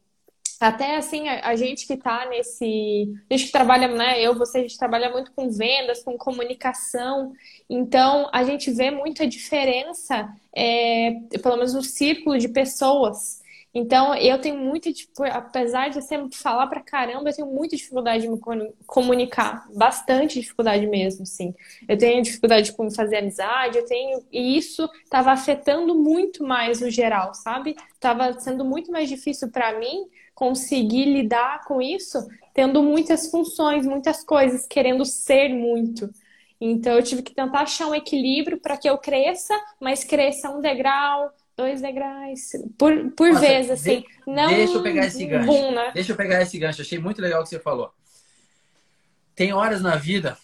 [0.60, 3.14] Até assim, a, a gente que tá nesse.
[3.30, 4.22] A gente que trabalha, né?
[4.22, 7.34] Eu, você, a gente trabalha muito com vendas, com comunicação.
[7.70, 13.40] Então, a gente vê muita diferença, é, pelo menos no círculo de pessoas
[13.74, 17.76] então, eu tenho muita, tipo, apesar de eu sempre falar pra caramba, eu tenho muita
[17.76, 18.40] dificuldade de me
[18.88, 19.68] comunicar.
[19.76, 21.54] Bastante dificuldade mesmo, sim.
[21.88, 24.24] Eu tenho dificuldade com fazer amizade, eu tenho.
[24.32, 27.76] E isso estava afetando muito mais no geral, sabe?
[28.00, 30.08] Tava sendo muito mais difícil para mim
[30.40, 36.10] conseguir lidar com isso, tendo muitas funções, muitas coisas, querendo ser muito.
[36.62, 40.62] Então, eu tive que tentar achar um equilíbrio para que eu cresça, mas cresça um
[40.62, 42.40] degrau, dois degraus
[42.78, 44.00] por, por Nossa, vez, assim.
[44.00, 45.48] De, não deixa eu pegar esse gancho.
[45.48, 45.92] Boom, né?
[45.94, 46.82] Deixa eu pegar esse gancho.
[46.82, 47.92] Achei muito legal o que você falou.
[49.36, 50.38] Tem horas na vida,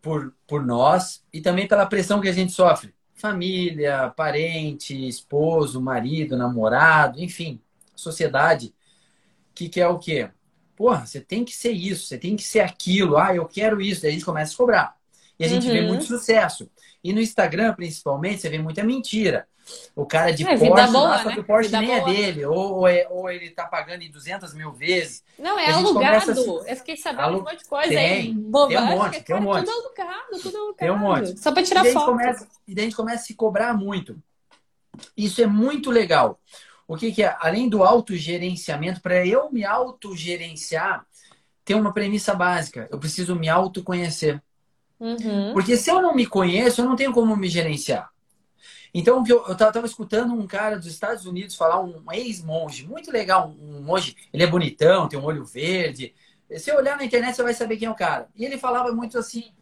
[0.00, 2.94] por, por nós, e também pela pressão que a gente sofre.
[3.16, 7.60] Família, parente, esposo, marido, namorado, enfim,
[7.96, 8.72] sociedade,
[9.60, 10.30] que quer o quê?
[10.74, 13.18] Porra, você tem que ser isso, você tem que ser aquilo.
[13.18, 14.00] Ah, eu quero isso.
[14.00, 14.96] Daí a gente começa a cobrar.
[15.38, 15.72] E a gente uhum.
[15.72, 16.70] vê muito sucesso.
[17.04, 19.46] E no Instagram, principalmente, você vê muita mentira.
[19.94, 21.34] O cara de é, Porsche, boa, lá, né?
[21.34, 22.10] que o Porsche vida nem é boa.
[22.10, 22.44] é dele.
[22.46, 25.22] Ou, ou, é, ou, ele tá pagando em 200 mil vezes.
[25.38, 26.32] Não, é alugado.
[26.66, 27.38] Eu fiquei sabendo Alu...
[27.40, 28.34] um monte de coisa tem, aí.
[28.34, 29.66] Bobagem, tem um monte, tem um monte.
[29.66, 30.76] Tudo alugado, tudo alugado.
[30.78, 31.38] Tem um monte.
[31.38, 32.06] Só pra tirar e foto.
[32.06, 34.16] Começa, e daí a gente começa a se cobrar muito.
[35.16, 36.40] Isso é muito legal.
[36.90, 37.36] O que, que é?
[37.38, 41.06] Além do autogerenciamento, para eu me autogerenciar,
[41.64, 42.88] tem uma premissa básica.
[42.90, 44.42] Eu preciso me autoconhecer.
[44.98, 45.52] Uhum.
[45.52, 48.10] Porque se eu não me conheço, eu não tenho como me gerenciar.
[48.92, 53.54] Então, eu, eu tava, escutando um cara dos Estados Unidos falar, um ex-monge, muito legal,
[53.62, 56.12] um monge, ele é bonitão, tem um olho verde.
[56.56, 58.26] Se eu olhar na internet, você vai saber quem é o cara.
[58.34, 59.52] E ele falava muito assim,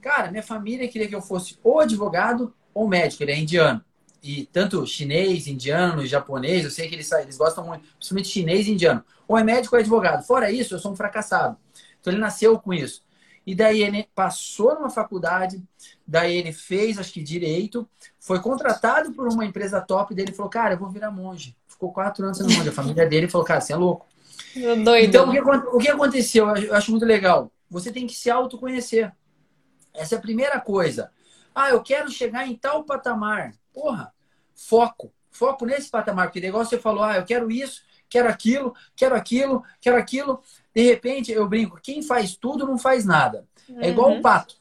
[0.00, 3.84] cara, minha família queria que eu fosse ou advogado ou médico, ele é indiano.
[4.26, 8.72] E tanto chinês, indiano, japonês, eu sei que eles, eles gostam muito, principalmente chinês e
[8.72, 9.04] indiano.
[9.28, 10.26] Ou é médico ou é advogado.
[10.26, 11.56] Fora isso, eu sou um fracassado.
[12.00, 13.04] Então ele nasceu com isso.
[13.46, 15.62] E daí ele passou numa faculdade,
[16.04, 20.74] daí ele fez, acho que direito, foi contratado por uma empresa top, dele falou, cara,
[20.74, 21.56] eu vou virar monge.
[21.68, 22.68] Ficou quatro anos sendo monge.
[22.68, 24.06] A família dele falou, cara, você é louco.
[24.82, 25.08] Doido.
[25.08, 26.48] Então, o que, o que aconteceu?
[26.56, 27.52] Eu acho muito legal.
[27.70, 29.12] Você tem que se autoconhecer.
[29.94, 31.12] Essa é a primeira coisa.
[31.54, 33.52] Ah, eu quero chegar em tal patamar.
[33.72, 34.12] Porra,
[34.56, 35.12] foco.
[35.30, 36.26] Foco nesse patamar.
[36.26, 40.42] Porque negócio você falou, ah, eu quero isso, quero aquilo, quero aquilo, quero aquilo.
[40.74, 43.46] De repente, eu brinco, quem faz tudo não faz nada.
[43.68, 43.82] Uhum.
[43.82, 44.22] É igual o uhum.
[44.22, 44.56] pato.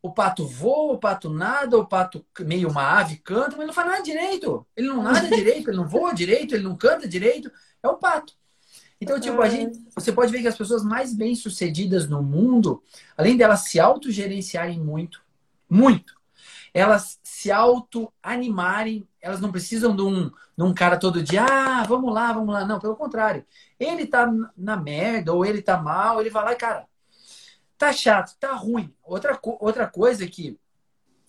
[0.00, 3.88] O pato voa, o pato nada, o pato meio uma ave canta, mas não faz
[3.88, 4.66] nada direito.
[4.76, 7.50] Ele não nada direito, ele não voa direito, ele não canta direito.
[7.82, 8.34] É o pato.
[9.00, 12.82] Então, tipo, a gente, você pode ver que as pessoas mais bem-sucedidas no mundo,
[13.16, 15.20] além delas se autogerenciarem muito,
[15.68, 16.14] muito,
[16.72, 22.14] elas se auto-animarem, elas não precisam de um, de um cara todo dia, ah, vamos
[22.14, 22.64] lá, vamos lá.
[22.64, 23.44] Não, pelo contrário.
[23.78, 26.86] Ele tá na merda, ou ele tá mal, ele vai lá e, cara,
[27.76, 28.94] tá chato, tá ruim.
[29.02, 30.56] Outra, outra coisa que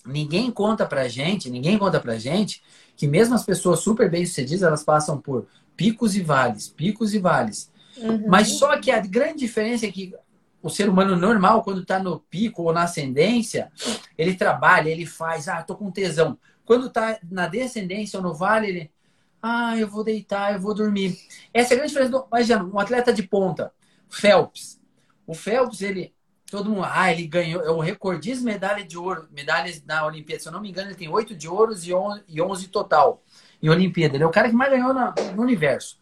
[0.06, 2.62] ninguém conta pra gente, ninguém conta pra gente,
[2.96, 7.72] que mesmo as pessoas super bem-sucedidas, elas passam por picos e vales, picos e vales.
[7.98, 8.26] Uhum.
[8.28, 10.14] Mas só que a grande diferença é que
[10.62, 13.72] o ser humano normal, quando está no pico ou na ascendência,
[14.16, 16.38] ele trabalha, ele faz, ah, tô com tesão.
[16.68, 18.91] Quando está na descendência ou no vale, ele,
[19.41, 21.18] ah, eu vou deitar, eu vou dormir.
[21.53, 23.72] Essa é a grande diferença do, imagina, um atleta de ponta,
[24.09, 24.78] Phelps.
[25.26, 26.13] O Phelps, ele,
[26.51, 30.43] todo mundo, ah, ele ganhou, é o recordista medalha de ouro, medalhas na Olimpíada.
[30.43, 31.93] Se eu não me engano, ele tem oito de ouros e
[32.41, 33.24] onze total
[33.63, 34.18] em Olimpíada.
[34.18, 35.97] Ele é o cara que mais ganhou no universo.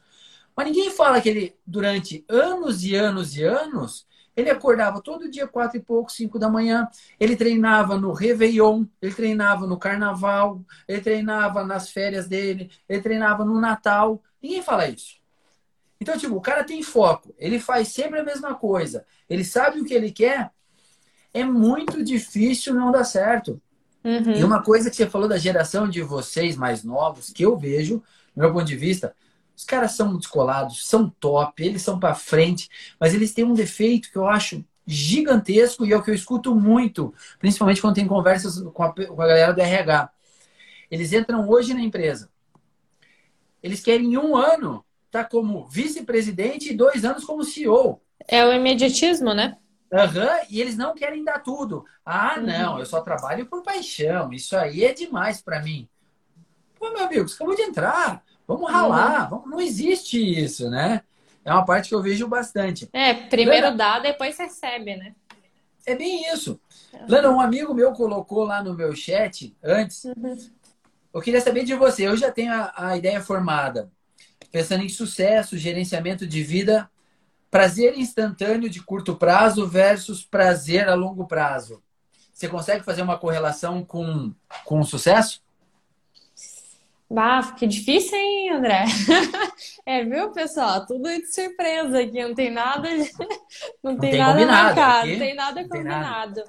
[0.58, 5.48] Mas ninguém fala que ele, durante anos e anos e anos, Ele acordava todo dia,
[5.48, 6.88] quatro e pouco, cinco da manhã.
[7.20, 13.46] Ele treinava no Réveillon, ele treinava no Carnaval, ele treinava nas férias dele, ele treinava
[13.46, 14.22] no Natal.
[14.42, 15.16] Ninguém fala isso.
[16.00, 19.86] Então, tipo, o cara tem foco, ele faz sempre a mesma coisa, ele sabe o
[19.86, 20.52] que ele quer.
[21.34, 23.62] É muito difícil não dar certo.
[24.04, 24.34] Uhum.
[24.34, 28.04] E uma coisa que você falou da geração de vocês mais novos, que eu vejo,
[28.36, 29.16] do meu ponto de vista,
[29.56, 34.12] os caras são descolados, são top, eles são para frente, mas eles têm um defeito
[34.12, 38.62] que eu acho gigantesco e é o que eu escuto muito, principalmente quando tem conversas
[38.74, 40.10] com a, com a galera do RH.
[40.92, 42.30] Eles entram hoje na empresa.
[43.64, 48.02] Eles querem em um ano estar tá como vice-presidente e dois anos como CEO.
[48.28, 49.58] É o imediatismo, né?
[49.92, 51.86] Uhum, e eles não querem dar tudo.
[52.06, 52.46] Ah, uhum.
[52.46, 54.32] não, eu só trabalho por paixão.
[54.34, 55.88] Isso aí é demais para mim.
[56.78, 58.24] Pô, meu amigo, você acabou de entrar.
[58.48, 59.24] Vamos ralar.
[59.24, 59.30] Uhum.
[59.30, 59.52] Vamos...
[59.52, 61.02] Não existe isso, né?
[61.44, 62.90] É uma parte que eu vejo bastante.
[62.92, 63.78] É, primeiro Lana...
[63.78, 65.14] dá, depois recebe, né?
[65.86, 66.60] É bem isso.
[67.08, 70.06] Lana, um amigo meu colocou lá no meu chat antes.
[70.06, 70.38] Uhum.
[71.14, 72.08] Eu queria saber de você.
[72.08, 73.92] Eu já tenho a, a ideia formada.
[74.52, 76.90] Pensando em sucesso, gerenciamento de vida,
[77.52, 81.84] prazer instantâneo de curto prazo versus prazer a longo prazo.
[82.34, 84.34] Você consegue fazer uma correlação com,
[84.66, 85.42] com o sucesso?
[87.10, 88.86] Bah, que difícil, hein, André?
[89.86, 90.86] é, viu, pessoal?
[90.86, 92.90] Tudo de surpresa aqui, não tem nada,
[93.84, 96.44] não, não tem, tem, nada marcado, não tem nada combinado.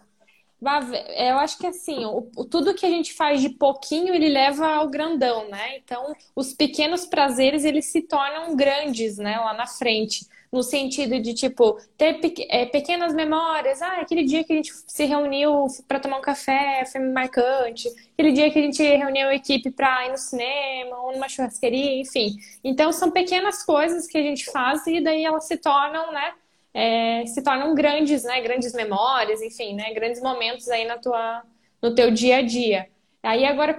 [0.59, 0.81] Bah,
[1.15, 4.89] eu acho que assim, o, tudo que a gente faz de pouquinho, ele leva ao
[4.89, 5.77] grandão, né?
[5.77, 10.27] Então, os pequenos prazeres, eles se tornam grandes, né, lá na frente
[10.57, 13.83] no sentido de, tipo, ter é, pequenas memórias.
[13.83, 17.89] Ah, aquele dia que a gente se reuniu para tomar um café, foi marcante.
[18.15, 22.01] Aquele dia que a gente reuniu a equipe para ir no cinema ou numa churrasqueria,
[22.01, 22.37] enfim.
[22.65, 26.33] Então, são pequenas coisas que a gente faz e daí elas se tornam, né?
[26.73, 28.41] É, se tornam grandes, né?
[28.41, 29.93] Grandes memórias, enfim, né?
[29.93, 31.43] Grandes momentos aí na tua,
[31.83, 32.89] no teu dia a dia.
[33.23, 33.79] Aí agora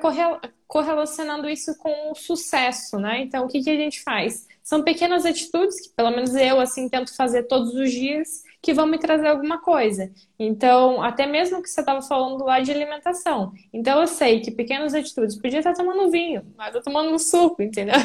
[0.67, 3.21] correlacionando isso com o sucesso, né?
[3.21, 4.46] Então, o que, que a gente faz?
[4.67, 8.85] São pequenas atitudes que, pelo menos eu, assim, tento fazer todos os dias que vão
[8.85, 10.11] me trazer alguma coisa.
[10.37, 13.53] Então, até mesmo que você estava falando lá de alimentação.
[13.71, 17.61] Então, eu sei que pequenas atitudes, podia estar tomando vinho, mas eu tomando um suco,
[17.61, 17.95] entendeu?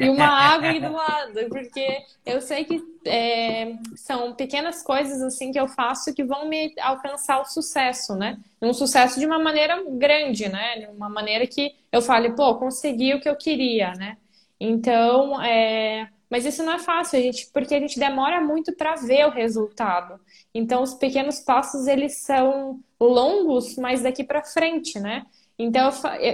[0.00, 5.50] E uma água aí do lado, porque eu sei que é, são pequenas coisas, assim,
[5.50, 8.38] que eu faço que vão me alcançar o sucesso, né?
[8.60, 10.78] Um sucesso de uma maneira grande, né?
[10.78, 14.18] De uma maneira que eu fale, pô, consegui o que eu queria, né?
[14.64, 16.08] Então, é...
[16.32, 19.30] mas isso não é fácil, a gente, porque a gente demora muito para ver o
[19.30, 20.18] resultado.
[20.54, 25.26] Então, os pequenos passos eles são longos, mas daqui para frente, né?
[25.58, 25.90] Então,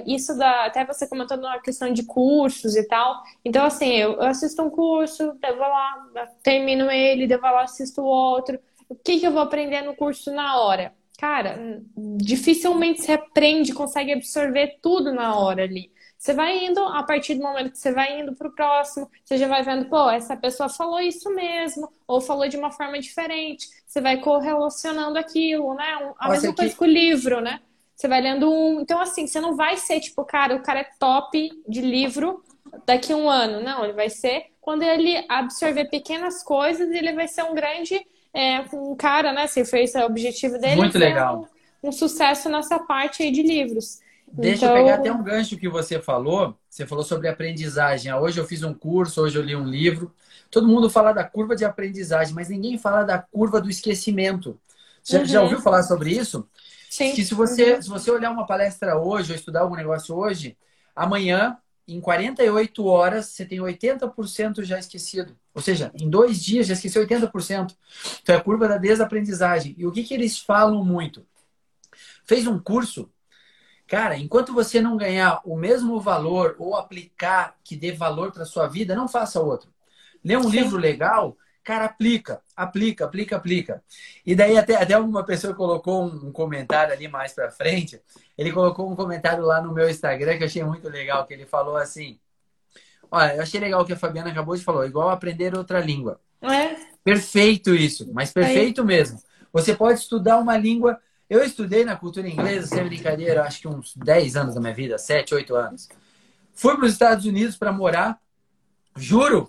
[0.07, 3.21] isso da, até você comentou na questão de cursos e tal.
[3.45, 6.07] Então, assim, eu, assisto um curso, devo lá,
[6.45, 8.57] termino ele, devo lá, assisto outro.
[8.89, 10.95] O que, que eu vou aprender no curso na hora?
[11.19, 15.91] Cara, dificilmente você aprende, consegue absorver tudo na hora ali.
[16.29, 19.39] Você vai indo, a partir do momento que você vai indo para o próximo, você
[19.39, 23.67] já vai vendo, pô, essa pessoa falou isso mesmo, ou falou de uma forma diferente.
[23.87, 25.87] Você vai correlacionando aquilo, né?
[26.19, 26.77] A Nossa, mesma coisa que...
[26.77, 27.61] com o livro, né?
[27.97, 28.79] Você vai lendo um.
[28.79, 32.45] Então, assim, você não vai ser tipo, cara, o cara é top de livro
[32.85, 33.63] daqui a um ano.
[33.63, 38.07] Não, ele vai ser quando ele absorver pequenas coisas, ele vai ser um grande.
[38.35, 39.47] É, um cara, né?
[39.47, 40.77] Se fez o objetivo dele.
[40.77, 41.49] Muito legal.
[41.83, 44.07] Um, um sucesso nessa parte aí de livros.
[44.33, 44.77] Deixa então...
[44.77, 46.57] eu pegar até um gancho que você falou.
[46.69, 48.11] Você falou sobre aprendizagem.
[48.11, 50.13] Ah, hoje eu fiz um curso, hoje eu li um livro.
[50.51, 54.59] Todo mundo fala da curva de aprendizagem, mas ninguém fala da curva do esquecimento.
[55.03, 55.25] Você uhum.
[55.25, 56.49] já ouviu falar sobre isso?
[56.91, 57.15] Sim.
[57.15, 57.83] Que se você, uhum.
[57.83, 60.57] se você olhar uma palestra hoje ou estudar algum negócio hoje,
[60.95, 65.37] amanhã, em 48 horas, você tem 80% já esquecido.
[65.55, 67.75] Ou seja, em dois dias já esqueceu 80%.
[68.23, 69.75] Então é a curva da desaprendizagem.
[69.79, 71.27] E o que, que eles falam muito?
[72.25, 73.11] Fez um curso,
[73.89, 78.69] Cara, enquanto você não ganhar o mesmo valor ou aplicar que dê valor para sua
[78.69, 79.71] vida, não faça outro.
[80.23, 80.51] Lê um Sim.
[80.51, 81.35] livro legal,
[81.65, 83.83] cara, aplica, aplica, aplica, aplica.
[84.27, 87.99] E daí até, até uma pessoa colocou um, comentário ali mais para frente.
[88.37, 91.47] Ele colocou um comentário lá no meu Instagram que eu achei muito legal, que ele
[91.47, 92.21] falou assim:
[93.11, 96.21] Olha, eu achei legal o que a Fabiana acabou de falar, igual aprender outra língua.
[96.43, 96.77] É.
[97.03, 99.19] Perfeito isso, mas perfeito mesmo.
[99.51, 103.95] Você pode estudar uma língua eu estudei na cultura inglesa, sem brincadeira, acho que uns
[103.97, 105.89] 10 anos da minha vida, 7, 8 anos.
[106.53, 108.21] Fui para os Estados Unidos para morar,
[108.97, 109.49] juro,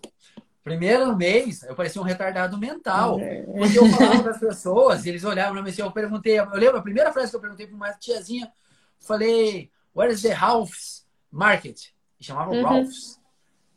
[0.63, 3.19] primeiro mês eu parecia um retardado mental.
[3.57, 6.77] Porque eu falava para as pessoas, eles olhavam para mim assim, eu perguntei, eu lembro
[6.77, 8.51] a primeira frase que eu perguntei para uma tiazinha,
[8.99, 11.91] falei, where is the Ralph's Market?
[12.19, 12.63] E chamava uhum.
[12.63, 13.19] Ralph's.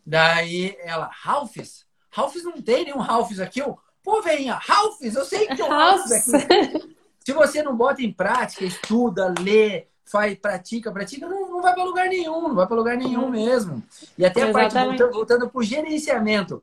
[0.04, 1.86] Daí ela, Ralph's?
[2.10, 3.60] Ralph's não tem nenhum Ralph's aqui.
[3.60, 6.96] Eu, Pô, venha, Ralphs, eu sei que é o Ralphs aqui.
[7.24, 11.84] Se você não bota em prática, estuda, lê, faz, pratica, pratica, não, não vai para
[11.84, 13.30] lugar nenhum, não vai para lugar nenhum uhum.
[13.30, 13.82] mesmo.
[14.18, 16.62] E até a parte, voltando, voltando para o gerenciamento.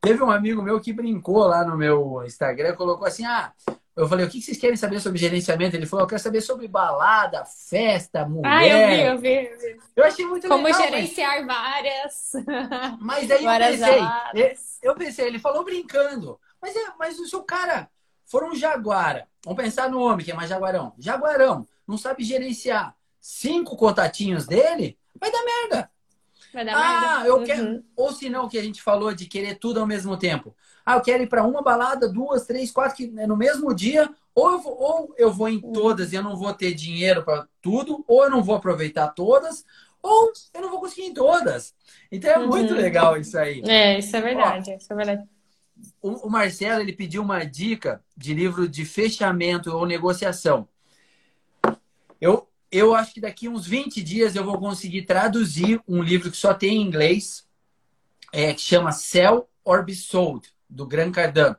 [0.00, 3.52] Teve um amigo meu que brincou lá no meu Instagram, colocou assim: ah,
[3.96, 5.74] eu falei, o que vocês querem saber sobre gerenciamento?
[5.74, 8.50] Ele falou, eu quero saber sobre balada, festa, mulher.
[8.50, 9.46] Ah, eu vi, eu vi.
[9.50, 9.80] Eu, vi.
[9.96, 10.82] eu achei muito Como legal.
[10.82, 11.56] Como gerenciar mas...
[11.56, 12.32] várias.
[13.00, 16.38] Mas aí várias eu pensei, eu pensei, ele falou brincando.
[16.60, 17.88] Mas, é, mas o cara
[18.26, 20.92] for um jaguara, vamos pensar no homem que é mais jaguarão.
[20.98, 25.90] Jaguarão, não sabe gerenciar cinco contatinhos dele, vai dar merda.
[26.52, 27.28] Vai dar ah, merda.
[27.28, 27.44] eu uhum.
[27.44, 27.84] quero.
[27.94, 30.54] Ou se não, que a gente falou de querer tudo ao mesmo tempo.
[30.84, 34.10] Ah, eu quero ir para uma balada, duas, três, quatro, que é no mesmo dia.
[34.34, 37.48] Ou eu, vou, ou eu vou em todas e eu não vou ter dinheiro para
[37.62, 39.64] tudo, ou eu não vou aproveitar todas,
[40.02, 41.74] ou eu não vou conseguir em todas.
[42.10, 42.48] Então é uhum.
[42.48, 43.62] muito legal isso aí.
[43.66, 45.35] É, isso é verdade, Ó, isso é verdade.
[46.06, 50.68] O, o Marcelo ele pediu uma dica de livro de fechamento ou negociação.
[52.20, 56.36] Eu, eu acho que daqui uns 20 dias eu vou conseguir traduzir um livro que
[56.36, 57.44] só tem em inglês,
[58.32, 61.56] é, que chama Sell or Be Sold do Gran Cardano.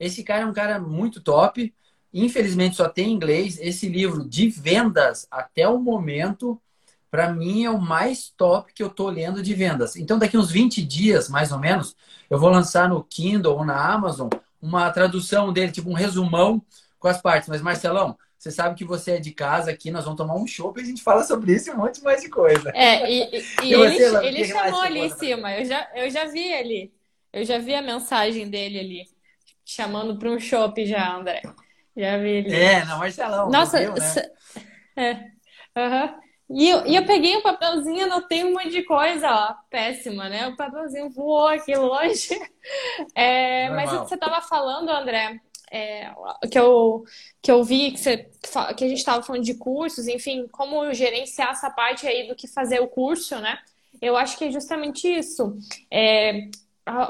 [0.00, 1.74] Esse cara é um cara muito top.
[2.10, 3.58] Infelizmente só tem em inglês.
[3.60, 6.58] Esse livro de vendas até o momento,
[7.14, 9.94] para mim é o mais top que eu tô lendo de vendas.
[9.94, 11.94] Então daqui uns 20 dias, mais ou menos,
[12.28, 14.28] eu vou lançar no Kindle ou na Amazon
[14.60, 16.60] uma tradução dele, tipo um resumão
[16.98, 17.48] com as partes.
[17.48, 20.80] Mas Marcelão, você sabe que você é de casa aqui, nós vamos tomar um chopp
[20.80, 22.72] e a gente fala sobre isso e um monte mais de coisa.
[22.74, 26.24] É, e, e, e ele, você, ele chamou ali em cima, eu já, eu já
[26.24, 26.92] vi ali.
[27.32, 29.08] Eu já vi a mensagem dele ali,
[29.64, 31.42] chamando para um shopping já, André.
[31.96, 32.52] Já vi ele.
[32.56, 33.48] É, na Marcelão.
[33.52, 34.14] Nossa, viu, né?
[34.96, 35.34] é.
[35.76, 36.23] Uhum.
[36.50, 40.46] E eu, e eu peguei um papelzinho, anotei um monte de coisa, ó, péssima, né?
[40.48, 42.28] O papelzinho voou aqui longe.
[43.14, 45.38] É, mas o que você estava falando, André,
[45.70, 46.10] é,
[46.50, 47.04] que, eu,
[47.42, 48.30] que eu vi que, você,
[48.76, 52.48] que a gente estava falando de cursos, enfim, como gerenciar essa parte aí do que
[52.48, 53.58] fazer o curso, né?
[54.00, 55.56] Eu acho que é justamente isso.
[55.90, 56.48] É,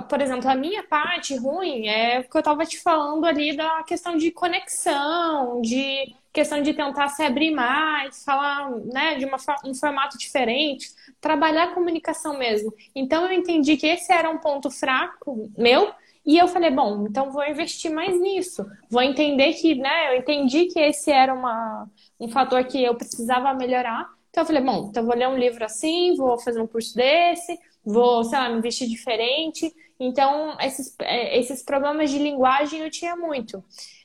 [0.09, 3.83] por exemplo, a minha parte ruim é o que eu estava te falando ali da
[3.83, 9.75] questão de conexão, de questão de tentar se abrir mais, falar né, de uma, um
[9.75, 10.89] formato diferente,
[11.21, 12.73] trabalhar a comunicação mesmo.
[12.95, 15.93] Então eu entendi que esse era um ponto fraco meu.
[16.27, 18.65] E eu falei, bom, então vou investir mais nisso.
[18.89, 21.87] Vou entender que, né, eu entendi que esse era uma,
[22.19, 24.09] um fator que eu precisava melhorar.
[24.31, 27.59] Então eu falei, bom, então vou ler um livro assim, vou fazer um curso desse,
[27.85, 29.73] vou, sei lá, me vestir diferente.
[29.99, 33.63] Então, esses, é, esses problemas de linguagem eu tinha muito.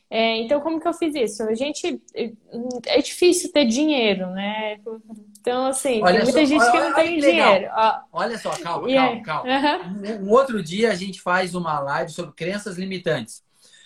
[0.09, 1.43] É, então, como que eu fiz isso?
[1.43, 2.01] A gente.
[2.88, 4.80] É difícil ter dinheiro, né?
[5.39, 7.71] Então, assim, olha tem muita só, gente olha, que não tem dinheiro.
[7.71, 7.99] Ó.
[8.11, 9.49] Olha só, calma, calma, calma.
[9.49, 10.23] Uhum.
[10.23, 13.43] Um, um, outro dia a gente faz uma live sobre crenças limitantes.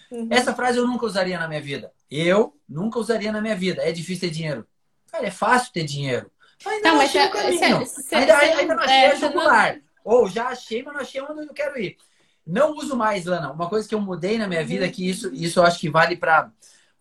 [0.09, 0.27] Uhum.
[0.31, 1.91] Essa frase eu nunca usaria na minha vida.
[2.09, 3.81] Eu nunca usaria na minha vida.
[3.81, 4.65] É difícil ter dinheiro.
[5.11, 6.31] Cara, é fácil ter dinheiro.
[6.65, 7.85] Ainda não, não achei o caminho.
[7.85, 9.75] Cê, ainda, cê, ainda não achei é, a jugular.
[9.75, 9.81] Não...
[10.03, 11.97] Ou já achei, mas não achei onde eu quero ir.
[12.45, 13.51] Não uso mais, Lana.
[13.51, 14.67] Uma coisa que eu mudei na minha uhum.
[14.67, 16.51] vida, que isso, isso eu acho que vale para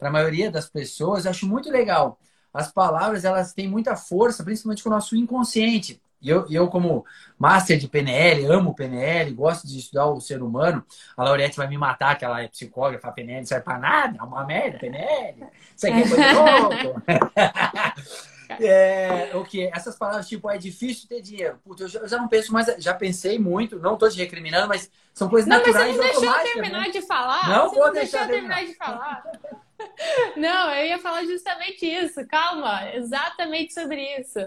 [0.00, 2.18] a maioria das pessoas, eu acho muito legal.
[2.52, 6.00] As palavras, elas têm muita força, principalmente com o nosso inconsciente.
[6.20, 7.04] E eu, eu, como
[7.36, 10.84] master de PNL, amo PNL, gosto de estudar o ser humano.
[11.16, 14.18] A Laurette vai me matar, que ela é psicógrafa, a PNL não serve para nada,
[14.18, 15.44] é uma merda, PNL.
[15.76, 17.02] Isso aqui foi louco.
[18.60, 19.70] É, o que?
[19.74, 21.58] Essas palavras, tipo, é difícil ter dinheiro.
[21.64, 24.68] Puta, eu já, eu já, não penso mais, já pensei muito, não tô te recriminando,
[24.68, 25.96] mas são coisas não, naturais.
[25.96, 26.90] Não, mas você não deixou eu terminar né?
[26.90, 27.48] de falar.
[27.48, 28.56] Não você vou não deixar terminar.
[28.56, 29.22] terminar de falar.
[30.36, 34.38] Não, eu ia falar justamente isso, calma, exatamente sobre isso.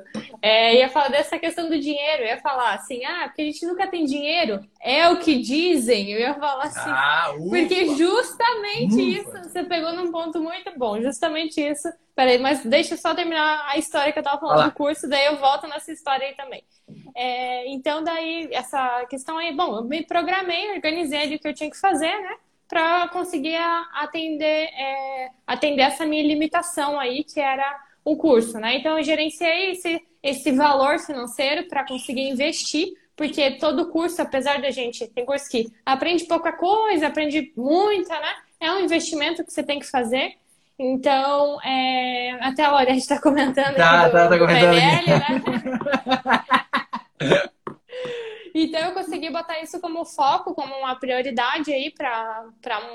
[0.41, 3.65] É, ia falar dessa questão do dinheiro, eu ia falar assim, ah, porque a gente
[3.65, 8.93] nunca tem dinheiro, é o que dizem, eu ia falar assim, ah, ufa, porque justamente
[8.95, 9.39] ufa.
[9.39, 11.87] isso, você pegou num ponto muito bom, justamente isso.
[12.15, 14.67] Peraí, mas deixa eu só terminar a história que eu tava falando Olá.
[14.67, 16.63] do curso, daí eu volto nessa história aí também.
[17.13, 21.53] É, então, daí, essa questão aí, bom, eu me programei, organizei ali o que eu
[21.53, 22.37] tinha que fazer, né?
[22.67, 23.57] Para conseguir
[23.93, 28.77] atender, é, atender essa minha limitação aí, que era o curso, né?
[28.77, 34.71] Então, eu gerenciei esse, esse valor financeiro para conseguir investir, porque todo curso, apesar da
[34.71, 38.35] gente, tem curso que aprende pouca coisa, aprende muita, né?
[38.59, 40.33] É um investimento que você tem que fazer.
[40.77, 42.31] Então, é...
[42.41, 43.75] até a Lorena está comentando.
[43.75, 44.75] Tá, tá, tá comentando.
[44.75, 45.41] PNL, né?
[48.57, 52.45] Então eu consegui botar isso como foco, como uma prioridade aí para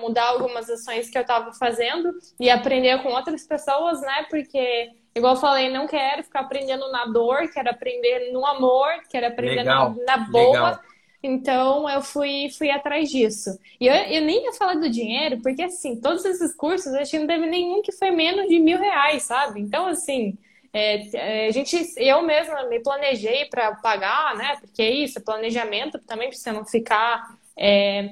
[0.01, 4.27] mudar algumas ações que eu estava fazendo e aprender com outras pessoas, né?
[4.31, 9.27] Porque, igual eu falei, não quero ficar aprendendo na dor, quero aprender no amor, quero
[9.27, 10.53] aprender legal, na, na boa.
[10.53, 10.81] Legal.
[11.23, 13.59] Então eu fui, fui atrás disso.
[13.79, 17.11] E eu, eu nem ia falar do dinheiro, porque assim, todos esses cursos, eu acho
[17.11, 19.61] que não teve nenhum que foi menos de mil reais, sabe?
[19.61, 20.39] Então, assim,
[20.73, 24.57] é, é a gente, eu mesma me planejei para pagar, né?
[24.61, 27.37] Porque é isso, planejamento também para você não ficar.
[27.57, 28.11] É,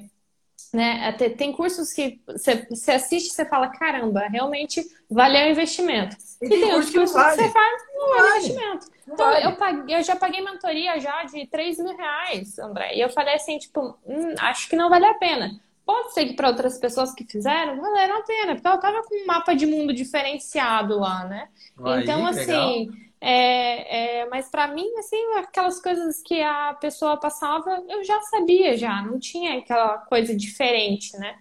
[0.72, 1.08] né?
[1.08, 6.16] Até, tem cursos que você, você assiste e você fala, caramba, realmente valeu o investimento.
[6.42, 7.36] E, e tem, outros cursos que, vale.
[7.36, 8.86] que você faz, não vale o investimento.
[9.06, 9.46] Então, vale.
[9.46, 12.94] eu, paguei, eu já paguei mentoria já de 3 mil reais, André.
[12.96, 15.58] E eu falei assim, tipo, hum, acho que não vale a pena.
[15.88, 19.22] Pode ser que para outras pessoas que fizeram, valeram a pena, porque ela tava com
[19.22, 21.48] um mapa de mundo diferenciado lá, né?
[21.82, 27.82] Aí, então, assim, é, é, mas para mim, assim, aquelas coisas que a pessoa passava,
[27.88, 31.38] eu já sabia já, não tinha aquela coisa diferente, né?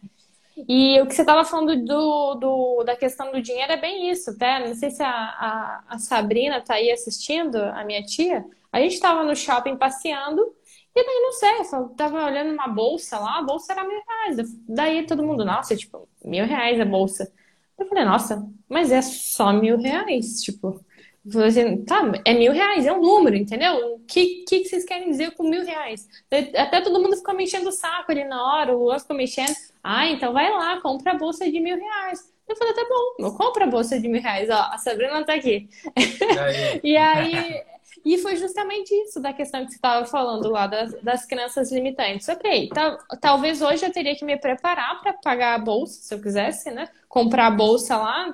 [0.65, 4.29] E o que você estava falando do, do, da questão do dinheiro é bem isso,
[4.29, 4.65] até.
[4.65, 8.45] Não sei se a, a, a Sabrina tá aí assistindo, a minha tia.
[8.71, 10.55] A gente estava no shopping passeando
[10.99, 14.01] e daí, não sei, eu só tava olhando uma bolsa lá, a bolsa era mil
[14.07, 14.37] reais.
[14.67, 17.31] Daí todo mundo, nossa, tipo, mil reais a bolsa.
[17.77, 20.83] Eu falei, nossa, mas é só mil reais, tipo.
[21.31, 23.95] Falei assim, tá, é mil reais, é um número, entendeu?
[23.95, 26.07] O que, que vocês querem dizer com mil reais?
[26.55, 29.25] Até todo mundo ficou me enchendo o saco ali na hora, o outro ficou me
[29.25, 29.53] enchendo.
[29.83, 32.33] Ah, então vai lá, compra a bolsa de mil reais.
[32.47, 35.33] Eu falei, tá bom, eu compro a bolsa de mil reais, ó, a Sabrina tá
[35.33, 35.69] aqui.
[35.95, 37.76] E aí, e aí
[38.13, 42.27] e foi justamente isso da questão que você estava falando lá das, das crenças limitantes.
[42.29, 46.21] Ok, tá, talvez hoje eu teria que me preparar para pagar a bolsa, se eu
[46.21, 46.87] quisesse, né?
[47.07, 48.33] Comprar a bolsa lá,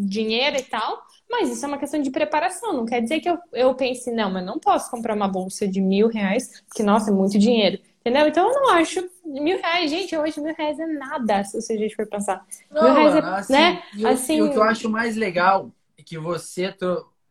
[0.00, 1.02] dinheiro e tal.
[1.30, 2.72] Mas isso é uma questão de preparação.
[2.72, 5.80] Não quer dizer que eu, eu pense, não, mas não posso comprar uma bolsa de
[5.80, 7.78] mil reais, porque, nossa, é muito dinheiro.
[8.00, 8.26] Entendeu?
[8.26, 9.08] Então eu não acho.
[9.24, 12.44] Mil reais, gente, hoje mil reais é nada, se a gente for pensar.
[12.70, 13.82] Não, mil reais é, assim, né?
[13.96, 14.42] E assim...
[14.42, 16.74] o que eu acho mais legal é que você,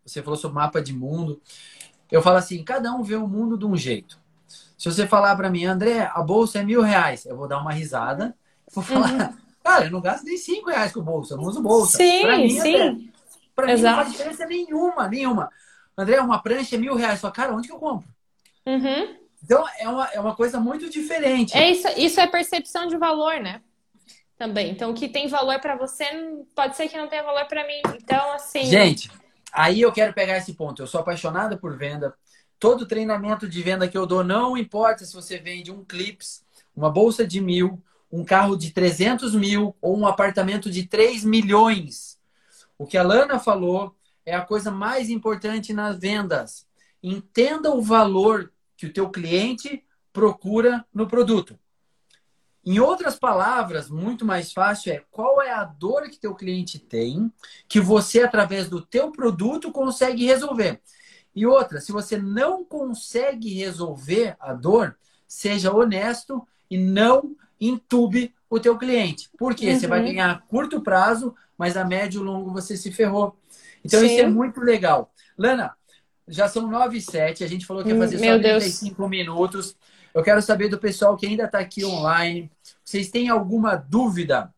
[0.03, 1.41] você falou sobre mapa de mundo.
[2.11, 4.19] Eu falo assim, cada um vê o mundo de um jeito.
[4.77, 7.71] Se você falar para mim, André, a bolsa é mil reais, eu vou dar uma
[7.71, 8.35] risada.
[8.71, 9.37] Vou falar, uhum.
[9.63, 11.97] cara, eu não gasto nem cinco reais com bolsa, eu não uso bolsa.
[11.97, 13.11] Sim, pra mim, sim.
[13.55, 15.49] Para mim não faz diferença nenhuma, nenhuma.
[15.97, 17.19] André, uma prancha é mil reais.
[17.19, 18.07] Só, cara, onde que eu compro?
[18.65, 19.15] Uhum.
[19.43, 21.55] Então, é uma, é uma coisa muito diferente.
[21.55, 23.61] É isso, isso é percepção de valor, né?
[24.37, 24.71] Também.
[24.71, 26.05] Então, o que tem valor para você
[26.55, 27.81] pode ser que não tenha valor para mim.
[28.01, 28.65] Então, assim.
[28.65, 29.11] Gente,
[29.51, 30.81] Aí eu quero pegar esse ponto.
[30.81, 32.15] Eu sou apaixonada por venda.
[32.59, 36.43] Todo treinamento de venda que eu dou, não importa se você vende um clips,
[36.75, 37.81] uma bolsa de mil,
[38.11, 42.19] um carro de 300 mil ou um apartamento de 3 milhões.
[42.77, 43.95] O que a Lana falou
[44.25, 46.67] é a coisa mais importante nas vendas.
[47.01, 49.83] Entenda o valor que o teu cliente
[50.13, 51.59] procura no produto.
[52.63, 57.31] Em outras palavras, muito mais fácil é qual é a dor que teu cliente tem,
[57.67, 60.79] que você através do teu produto consegue resolver.
[61.35, 64.95] E outra, se você não consegue resolver a dor,
[65.27, 69.29] seja honesto e não entube o teu cliente.
[69.37, 69.79] Porque uhum.
[69.79, 70.05] você vai uhum.
[70.05, 73.35] ganhar a curto prazo, mas a médio e longo você se ferrou.
[73.83, 74.05] Então Sim.
[74.07, 75.11] isso é muito legal.
[75.37, 75.73] Lana,
[76.27, 79.09] já são 9 e 7, a gente falou que ia fazer Meu só 35 Deus.
[79.09, 79.77] minutos.
[80.13, 82.51] Eu quero saber do pessoal que ainda está aqui online.
[82.83, 84.53] Vocês têm alguma dúvida?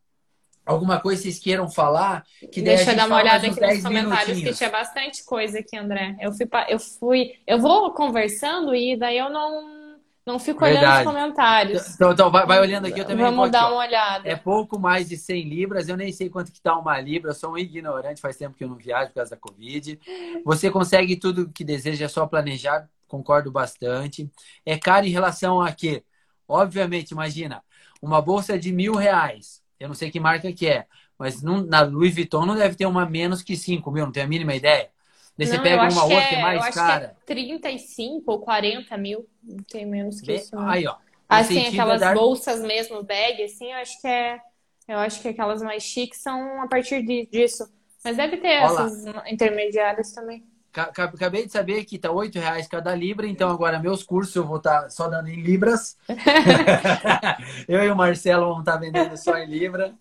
[0.66, 2.26] Alguma coisa que vocês queiram falar?
[2.51, 6.16] Que Deixa eu dar uma olhada aqui nos comentários, que tinha bastante coisa aqui, André.
[6.22, 9.84] Eu fui, eu fui, eu vou conversando e daí eu não
[10.26, 10.86] não fico Verdade.
[10.86, 11.95] olhando os comentários.
[11.95, 14.28] Então, então vai, vai, olhando aqui, eu também Vamos dar uma olhada.
[14.28, 17.36] É pouco mais de 100 libras, eu nem sei quanto que tá uma libra, eu
[17.36, 19.99] sou um ignorante, faz tempo que eu não viajo por causa da Covid.
[20.45, 24.28] Você consegue tudo que deseja, é só planejar concordo bastante.
[24.66, 26.03] É caro em relação a quê?
[26.47, 27.64] Obviamente, imagina,
[28.01, 29.61] uma bolsa de mil reais.
[29.80, 30.88] Eu não sei que marca que é,
[31.18, 34.26] mas não, na Louis Vuitton não deve ter uma menos que cinco mil, não tenho
[34.26, 34.89] a mínima ideia.
[35.38, 37.05] Daí não, você pega uma outra que é, mais eu cara.
[37.05, 40.55] Acho que é 35 ou 40 mil, não tem menos que isso.
[40.55, 40.68] Não.
[40.68, 40.95] Aí, ó.
[41.30, 42.14] Assim, aquelas dar...
[42.16, 44.39] bolsas mesmo, bag, assim, eu acho que é.
[44.88, 47.72] Eu acho que aquelas mais chiques são a partir de, disso.
[48.03, 48.86] Mas deve ter Olá.
[48.86, 50.43] essas intermediárias também.
[50.74, 54.57] Acabei de saber que tá oito reais cada libra, então agora meus cursos eu vou
[54.57, 55.97] estar tá só dando em libras.
[57.67, 59.93] eu e o Marcelo vamos estar tá vendendo só em libra.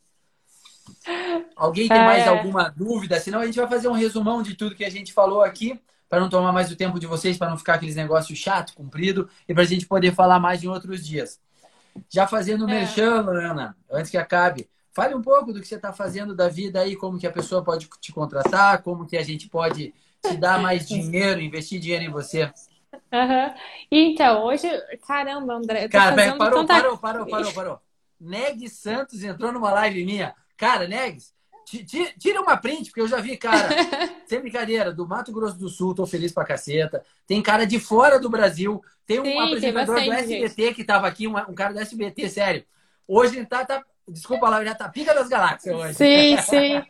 [1.56, 2.28] Alguém tem mais é.
[2.28, 3.18] alguma dúvida?
[3.20, 6.20] Senão a gente vai fazer um resumão de tudo que a gente falou aqui, para
[6.20, 9.54] não tomar mais o tempo de vocês, para não ficar aqueles negócios chato, comprido, e
[9.54, 11.40] para a gente poder falar mais em outros dias.
[12.08, 12.80] Já fazendo o é.
[12.80, 16.80] merchan, Ana, antes que acabe, fale um pouco do que você está fazendo da vida
[16.80, 20.60] aí, como que a pessoa pode te contratar, como que a gente pode te dar
[20.60, 22.44] mais dinheiro, investir dinheiro em você.
[23.12, 23.54] Uhum.
[23.90, 24.68] Então, hoje,
[25.06, 25.88] caramba, André.
[25.88, 26.74] Cara, parou, tanta...
[26.74, 27.80] parou, parou, parou, parou.
[28.20, 30.34] Negs Santos entrou numa live minha.
[30.56, 31.34] Cara, Negs,
[32.18, 33.68] Tira uma print, porque eu já vi, cara,
[34.26, 37.04] sem brincadeira, do Mato Grosso do Sul, tô feliz pra caceta.
[37.26, 38.82] Tem cara de fora do Brasil.
[39.06, 40.74] Tem um Sim, apresentador tem do SBT gente.
[40.74, 42.64] que tava aqui, um, um, cara do SBT, sério.
[43.08, 45.94] Hoje ele tá, tá Desculpa ele já tá pica das galáxias hoje.
[45.94, 46.82] Sim, sim.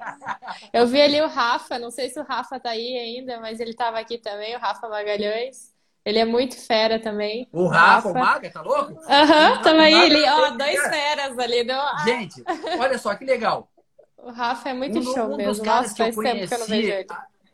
[0.73, 3.75] Eu vi ali o Rafa, não sei se o Rafa tá aí ainda, mas ele
[3.75, 5.73] tava aqui também, o Rafa Magalhães.
[6.05, 7.49] Ele é muito fera também.
[7.53, 8.09] O Rafa, Rafa.
[8.09, 9.01] o Maga, tá louco?
[9.09, 9.95] Aham, uhum, também.
[10.03, 11.65] Ele, ó, dois feras ali.
[11.65, 11.79] Deu...
[12.05, 12.43] Gente,
[12.79, 13.71] olha só que legal.
[14.17, 15.65] O Rafa é muito um, show um mesmo.
[15.65, 17.07] Nossa, faz conheci, tempo que eu não vejo ele.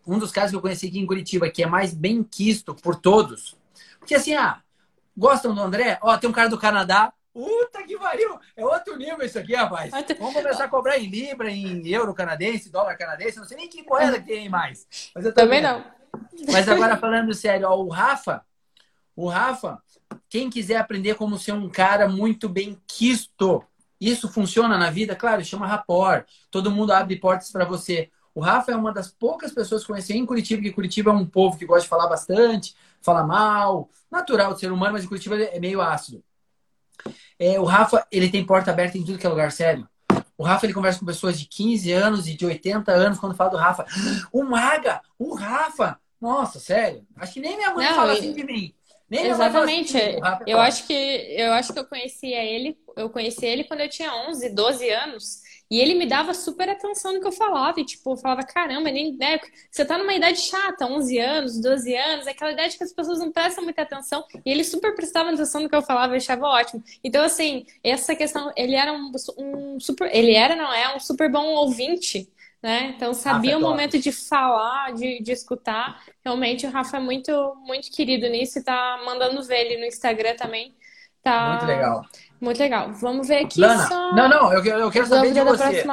[0.06, 2.96] Um dos caras que eu conheci aqui em Curitiba, que é mais bem quisto por
[2.96, 3.56] todos.
[3.98, 4.60] Porque assim, ah,
[5.14, 5.98] gostam do André?
[6.00, 7.12] Ó, tem um cara do Canadá.
[7.32, 8.38] Puta que pariu!
[8.56, 9.90] É outro nível isso aqui, rapaz.
[10.18, 13.38] Vamos começar a cobrar em Libra, em euro canadense, dólar canadense.
[13.38, 14.86] Não sei nem que moeda que tem mais.
[15.14, 15.84] Mas eu também não.
[16.50, 18.44] Mas agora falando sério, ó, o Rafa,
[19.14, 19.80] o Rafa,
[20.28, 23.64] quem quiser aprender como ser um cara muito bem quisto,
[24.00, 25.16] isso funciona na vida?
[25.16, 26.24] Claro, chama rapport.
[26.50, 28.10] Todo mundo abre portas para você.
[28.34, 31.26] O Rafa é uma das poucas pessoas que conheci em Curitiba, que Curitiba é um
[31.26, 35.36] povo que gosta de falar bastante, fala mal, natural de ser humano, mas em Curitiba
[35.36, 36.22] é meio ácido.
[37.38, 39.88] É, o Rafa, ele tem porta aberta em tudo que é lugar sério.
[40.36, 43.50] O Rafa, ele conversa com pessoas de 15 anos e de 80 anos quando fala
[43.50, 43.84] do Rafa.
[44.32, 45.98] O Maga, o Rafa.
[46.20, 47.06] Nossa, sério.
[47.16, 48.74] Acho que nem minha mãe Não, fala assim de mim.
[49.08, 49.96] Nem Exatamente.
[49.96, 53.88] Assim, eu acho que eu acho que eu conhecia ele, eu conheci ele quando eu
[53.88, 55.47] tinha 11, 12 anos.
[55.70, 57.78] E ele me dava super atenção no que eu falava.
[57.80, 59.38] E, tipo, eu falava, caramba, nem, né?
[59.70, 63.18] Você tá numa idade chata, 11 anos, 12 anos, é aquela idade que as pessoas
[63.18, 64.24] não prestam muita atenção.
[64.44, 66.82] E ele super prestava atenção no que eu falava, eu achava ótimo.
[67.04, 70.14] Então, assim, essa questão, ele era um, um super.
[70.14, 70.94] Ele era, não é?
[70.94, 72.28] Um super bom ouvinte
[72.62, 72.92] né?
[72.96, 76.02] Então sabia o momento de falar, de, de escutar.
[76.24, 77.32] Realmente o Rafa é muito,
[77.64, 80.74] muito querido nisso e tá mandando ver ele no Instagram também.
[81.22, 82.04] Tá muito legal.
[82.40, 82.92] Muito legal.
[82.92, 84.12] Vamos ver aqui Lana, só...
[84.14, 85.84] Não, não, eu, eu quero saber de você.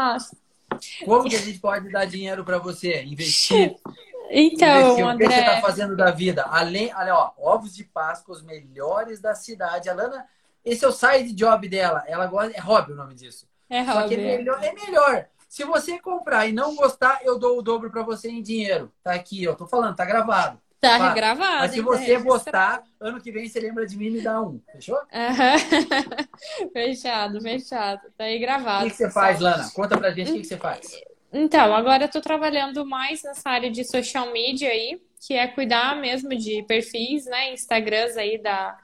[1.03, 3.03] Como que a gente pode dar dinheiro para você?
[3.03, 3.75] Investir?
[4.27, 5.05] Então, investir.
[5.05, 5.25] André...
[5.25, 6.43] O que você está fazendo da vida?
[6.49, 9.87] Além, olha, ó, ovos de Páscoa, os melhores da cidade.
[9.87, 10.25] A Lana,
[10.65, 12.03] esse é o side job dela.
[12.07, 13.47] Ela gosta, é hobby o nome disso.
[13.69, 13.99] É hobby.
[14.01, 15.27] Só que é melhor, é melhor.
[15.47, 18.91] Se você comprar e não gostar, eu dou o dobro para você em dinheiro.
[19.03, 20.59] Tá aqui, eu tô falando, tá gravado.
[20.85, 21.13] Tá Fala.
[21.13, 21.57] gravado.
[21.59, 24.61] Mas se você gostar, ano que vem você lembra de mim e me dá um.
[24.71, 24.95] Fechou?
[24.97, 26.69] Uhum.
[26.71, 28.01] fechado, fechado.
[28.15, 28.85] Tá aí gravado.
[28.85, 29.69] O que, que você faz, Lana?
[29.73, 31.01] Conta pra gente o que, que você faz.
[31.33, 35.99] Então, agora eu tô trabalhando mais nessa área de social media aí, que é cuidar
[35.99, 37.51] mesmo de perfis, né?
[37.53, 38.77] Instagrams aí da,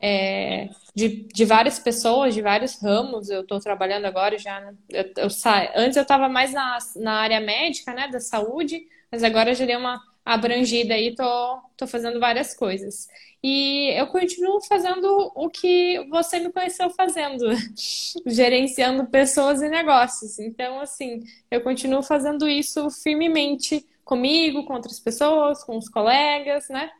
[0.00, 3.30] é, de, de várias pessoas, de vários ramos.
[3.30, 4.60] Eu estou trabalhando agora já.
[4.60, 4.74] Né?
[4.90, 5.70] Eu, eu sa...
[5.74, 9.76] Antes eu estava mais na, na área médica, né, da saúde, mas agora já dei
[9.76, 13.06] uma abrangida aí, tô, tô fazendo várias coisas.
[13.42, 17.44] E eu continuo fazendo o que você me conheceu fazendo,
[18.26, 20.38] gerenciando pessoas e negócios.
[20.38, 26.90] Então, assim, eu continuo fazendo isso firmemente comigo, com outras pessoas, com os colegas, né?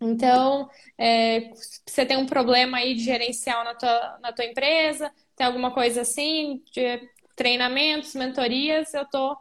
[0.00, 1.50] Então, é,
[1.86, 6.02] você tem um problema aí de gerencial na tua, na tua empresa, tem alguma coisa
[6.02, 9.36] assim, de treinamentos, mentorias, eu tô,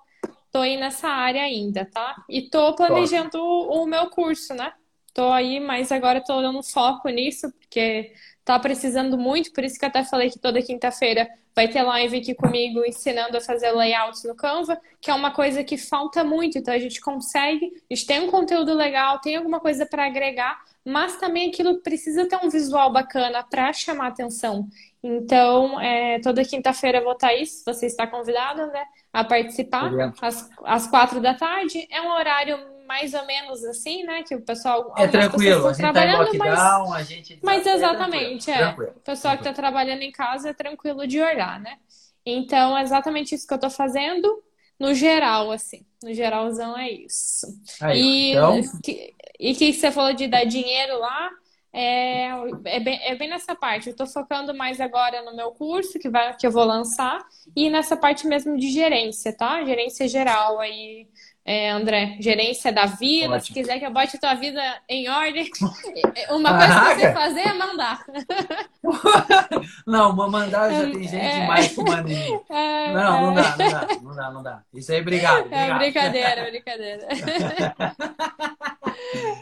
[0.53, 2.23] tô aí nessa área ainda, tá?
[2.29, 4.71] E tô planejando o, meu curso, né?
[5.11, 8.13] Tô aí, mas agora tô dando foco nisso, porque
[8.45, 12.35] tá precisando muito, por isso que até falei que toda quinta-feira vai ter live aqui
[12.35, 16.73] comigo ensinando a fazer layouts no Canva, que é uma coisa que falta muito, então
[16.73, 21.17] a gente consegue, a gente tem um conteúdo legal, tem alguma coisa para agregar, mas
[21.17, 24.67] também aquilo precisa ter um visual bacana para chamar atenção.
[25.03, 29.91] Então, é, toda quinta-feira eu vou estar aí, se você está convidado, né, a participar,
[30.21, 31.85] às, às quatro da tarde.
[31.91, 34.23] É um horário mais ou menos assim, né?
[34.23, 34.93] Que o pessoal.
[34.97, 37.39] É tranquilo, a gente tá em lockdown, mas, a gente.
[37.41, 38.61] Mas é exatamente, é.
[38.61, 38.69] é.
[38.69, 41.77] O pessoal que está trabalhando em casa é tranquilo de olhar, né?
[42.25, 44.41] Então, é exatamente isso que eu estou fazendo,
[44.79, 45.85] no geral, assim.
[46.01, 47.47] No geralzão é isso.
[47.81, 48.61] Aí, e então...
[48.81, 51.29] que, e que você falou de dar dinheiro lá.
[51.73, 52.27] É,
[52.65, 53.87] é, bem, é bem nessa parte.
[53.87, 57.19] Eu estou focando mais agora no meu curso que, vai, que eu vou lançar
[57.55, 59.63] e nessa parte mesmo de gerência, tá?
[59.65, 61.07] Gerência geral aí
[61.45, 63.35] é, André, gerência da vida.
[63.35, 63.41] Ótimo.
[63.41, 65.49] Se quiser que eu bote a tua vida em ordem,
[66.31, 68.05] uma coisa que você fazer é mandar.
[69.85, 71.41] não, mandar já tem gente é...
[71.41, 72.09] demais que manda.
[72.49, 72.93] É...
[72.93, 74.61] Não, não dá, não dá, não dá, não dá.
[74.73, 75.51] Isso aí, obrigado.
[75.51, 75.73] É obrigado.
[75.73, 77.07] É brincadeira, brincadeira.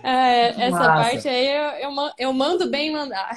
[0.03, 0.93] É, essa Massa.
[0.93, 3.35] parte aí eu, eu, eu mando bem mandar.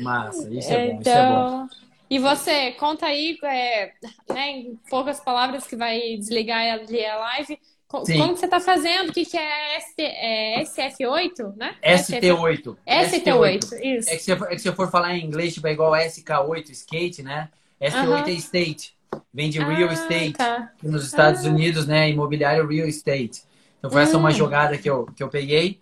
[0.00, 1.00] Massa, isso é bom, então...
[1.00, 1.64] isso é bom.
[1.64, 1.68] Então,
[2.08, 3.92] e você, conta aí, é,
[4.32, 7.58] né, em poucas palavras que vai desligar ali a live,
[8.04, 8.18] Sim.
[8.18, 9.10] Como você está fazendo?
[9.10, 11.76] O que, que é, ST, é SF8, né?
[11.82, 12.76] ST8.
[12.86, 14.10] ST8, isso.
[14.10, 16.70] É que, se, é que se eu for falar em inglês, tipo, é igual SK8,
[16.70, 17.48] skate, né?
[17.80, 18.28] ST8 uh -huh.
[18.28, 18.96] é state.
[19.32, 20.72] Vende real Ah, estate tá.
[20.82, 21.48] nos Estados Ah.
[21.48, 22.10] Unidos, né?
[22.10, 23.42] Imobiliário real estate.
[23.78, 24.32] Então foi essa uma Hum.
[24.32, 25.80] jogada que eu, que eu peguei.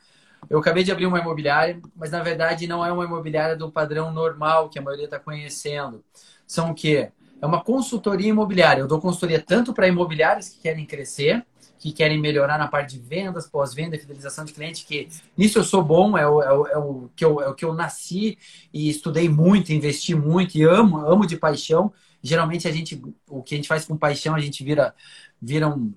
[0.49, 4.13] Eu acabei de abrir uma imobiliária, mas na verdade não é uma imobiliária do padrão
[4.13, 6.05] normal que a maioria está conhecendo.
[6.47, 7.13] São o quê?
[7.41, 8.81] É uma consultoria imobiliária.
[8.81, 11.45] Eu dou consultoria tanto para imobiliários que querem crescer,
[11.79, 15.83] que querem melhorar na parte de vendas, pós-venda, fidelização de cliente, que nisso eu sou
[15.83, 18.39] bom, é o, é o, é o que, eu, é o que eu nasci
[18.73, 21.93] e estudei muito, investi muito e amo, amo de paixão.
[22.23, 24.95] Geralmente a gente, o que a gente faz com paixão, a gente vira,
[25.41, 25.93] vira um.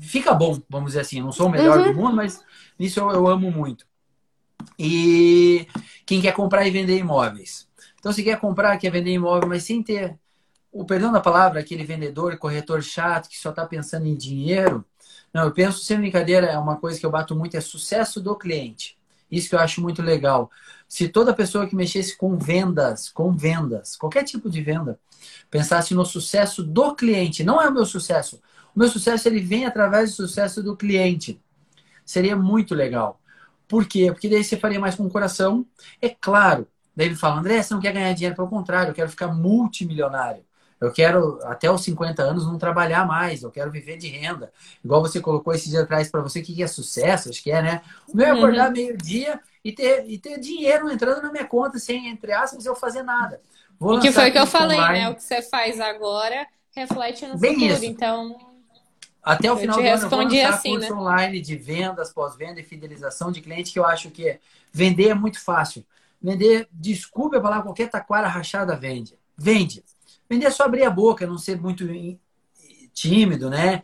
[0.00, 1.18] Fica bom, vamos dizer assim.
[1.18, 1.92] Eu não sou o melhor Uhum.
[1.92, 2.42] do mundo, mas
[2.78, 3.86] nisso eu, eu amo muito.
[4.78, 5.66] E
[6.06, 7.68] quem quer comprar e vender imóveis.
[7.98, 10.18] Então, se quer comprar, quer vender imóvel, mas sem ter
[10.72, 14.84] o perdão da palavra, aquele vendedor, corretor chato que só está pensando em dinheiro.
[15.32, 18.36] Não, eu penso, sem brincadeira, é uma coisa que eu bato muito, é sucesso do
[18.36, 18.96] cliente.
[19.30, 20.50] Isso que eu acho muito legal.
[20.88, 24.98] Se toda pessoa que mexesse com vendas, com vendas, qualquer tipo de venda,
[25.50, 28.40] pensasse no sucesso do cliente, não é o meu sucesso.
[28.74, 31.40] O meu sucesso ele vem através do sucesso do cliente.
[32.04, 33.20] Seria muito legal.
[33.68, 34.10] Por quê?
[34.12, 35.64] Porque daí você faria mais com o coração.
[36.00, 36.66] É claro.
[36.94, 40.44] Daí ele fala, André, você não quer ganhar dinheiro, pelo contrário, eu quero ficar multimilionário.
[40.80, 43.42] Eu quero, até os 50 anos, não trabalhar mais.
[43.42, 44.52] Eu quero viver de renda.
[44.84, 47.30] Igual você colocou esse dia atrás para você, o que é sucesso?
[47.30, 47.80] Acho que é, né?
[48.12, 52.08] O meu é acordar meio-dia e ter, e ter dinheiro entrando na minha conta sem,
[52.08, 53.40] entre aspas, eu fazer nada.
[53.78, 54.98] Vou e que foi o que eu falei, online.
[54.98, 55.08] né?
[55.08, 56.46] O que você faz agora
[56.76, 57.72] reflete no Bem futuro.
[57.72, 57.84] Isso.
[57.84, 58.53] Então,
[59.24, 61.00] Até o final do ano eu vou lançar assim, curso né?
[61.00, 64.38] online de vendas, pós-venda e fidelização de cliente, que eu acho que
[64.70, 65.84] vender é muito fácil.
[66.20, 69.18] Vender, desculpe a palavra, qualquer taquara rachada vende.
[69.36, 69.82] Vende.
[70.28, 71.86] Vender é só abrir a boca, não ser muito
[72.92, 73.82] tímido, né?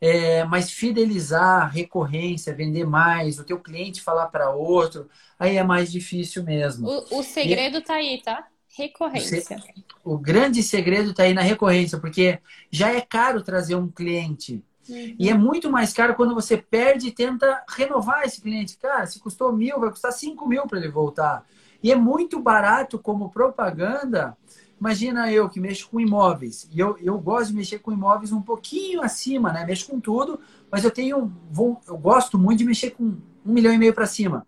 [0.00, 5.08] É, mas fidelizar, recorrência, vender mais, o teu cliente falar para outro,
[5.38, 6.88] aí é mais difícil mesmo.
[6.88, 7.82] O, o segredo e...
[7.82, 8.46] tá aí, tá?
[8.80, 9.58] Recorrência.
[10.02, 12.38] O, grande segredo tá aí na recorrência, porque
[12.70, 14.64] já é caro trazer um cliente.
[14.88, 15.16] Uhum.
[15.18, 18.78] E é muito mais caro quando você perde e tenta renovar esse cliente.
[18.78, 21.46] Cara, se custou mil, vai custar cinco mil para ele voltar.
[21.82, 24.36] E é muito barato como propaganda.
[24.80, 26.66] Imagina eu que mexo com imóveis.
[26.72, 29.64] E eu, eu gosto de mexer com imóveis um pouquinho acima, né?
[29.66, 31.30] Mexo com tudo, mas eu tenho.
[31.50, 34.46] Vou, eu gosto muito de mexer com um milhão e meio para cima.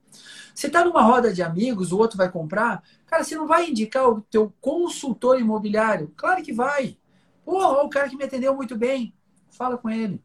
[0.54, 4.08] Você está numa roda de amigos, o outro vai comprar, cara, você não vai indicar
[4.08, 6.12] o teu consultor imobiliário?
[6.16, 6.98] Claro que vai.
[7.44, 9.14] Pô, o cara que me atendeu muito bem.
[9.50, 10.22] Fala com ele.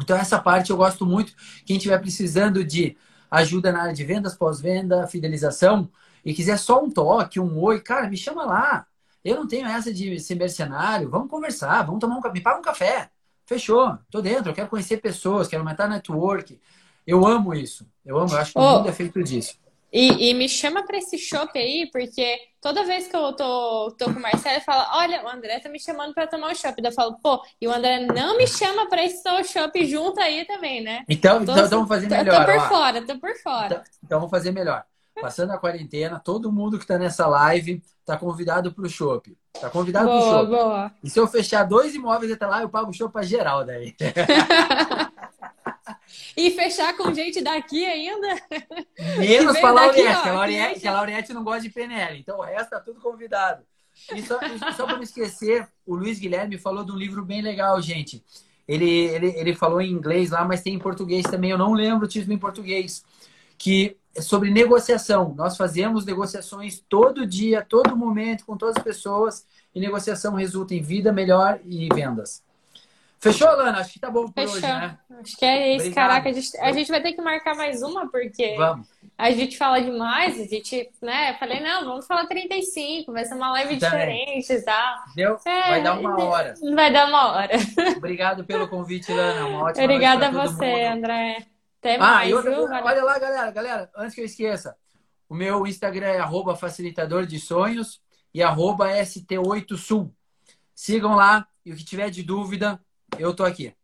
[0.00, 1.34] Então, essa parte eu gosto muito.
[1.64, 2.96] Quem estiver precisando de
[3.30, 5.90] ajuda na área de vendas, pós-venda, fidelização,
[6.24, 8.86] e quiser só um toque, um oi, cara, me chama lá.
[9.24, 11.08] Eu não tenho essa de ser mercenário.
[11.08, 12.34] Vamos conversar, vamos tomar um café.
[12.34, 13.10] Me paga um café.
[13.46, 13.98] Fechou.
[14.10, 14.50] Tô dentro.
[14.50, 16.60] Eu quero conhecer pessoas, quero aumentar network.
[17.06, 17.86] Eu amo isso.
[18.04, 18.32] Eu amo.
[18.32, 19.56] Eu acho que oh, o mundo é feito disso.
[19.92, 24.06] E, e me chama para esse shopping aí, porque toda vez que eu tô, tô
[24.06, 26.82] com o Marcelo, ele fala: Olha, o André tá me chamando para tomar o shopping.
[26.86, 29.22] Eu falo: Pô, e o André não me chama para esse
[29.52, 31.04] shopping junto aí também, né?
[31.06, 32.46] Então, então, então vamos fazer melhor.
[32.46, 32.68] Tô por ó.
[32.68, 33.66] fora, tô por fora.
[33.66, 34.82] Então, então vamos fazer melhor.
[35.20, 39.36] Passando a quarentena, todo mundo que está nessa live está convidado para o shopping.
[39.54, 40.50] Está convidado para o shopping.
[40.50, 40.92] Boa.
[41.04, 43.94] E se eu fechar dois imóveis até lá, eu pago o show para geral daí.
[46.36, 48.28] e fechar com gente daqui ainda?
[49.18, 52.18] Menos para a Laurete, que a Laurete não gosta de PNL.
[52.18, 53.62] Então o resto está tudo convidado.
[54.14, 54.38] E só,
[54.76, 58.24] só para não esquecer, o Luiz Guilherme falou de um livro bem legal, gente.
[58.66, 61.50] Ele, ele, ele falou em inglês lá, mas tem em português também.
[61.50, 63.04] Eu não lembro o título em português.
[63.58, 65.34] Que é sobre negociação.
[65.34, 70.82] Nós fazemos negociações todo dia, todo momento, com todas as pessoas, e negociação resulta em
[70.82, 72.42] vida melhor e vendas.
[73.22, 73.78] Fechou, Lana?
[73.78, 74.56] Acho que tá bom por Fechou.
[74.56, 74.98] hoje, né?
[75.20, 75.86] Acho que é isso.
[75.86, 75.94] Obrigado.
[76.08, 78.88] Caraca, a gente, a gente vai ter que marcar mais uma, porque Vamos.
[79.16, 81.34] a gente fala demais, a gente, né?
[81.38, 84.26] Falei, não, vamos falar 35, vai ser uma live Também.
[84.26, 84.94] diferente e tal.
[85.14, 85.38] Deu?
[85.46, 86.54] É, Vai dar uma hora.
[86.74, 87.52] Vai dar uma hora.
[87.96, 89.46] Obrigado pelo convite, Lana.
[89.46, 90.96] Uma ótima Obrigada a você, mundo.
[90.98, 91.46] André.
[91.78, 94.76] Até Ah, mais, outra olha lá, galera, galera, antes que eu esqueça,
[95.28, 98.00] o meu Instagram é arroba facilitador de sonhos
[98.34, 100.12] e arroba ST8Sul.
[100.74, 102.80] Sigam lá e o que tiver de dúvida,
[103.18, 103.74] eu tô aqui.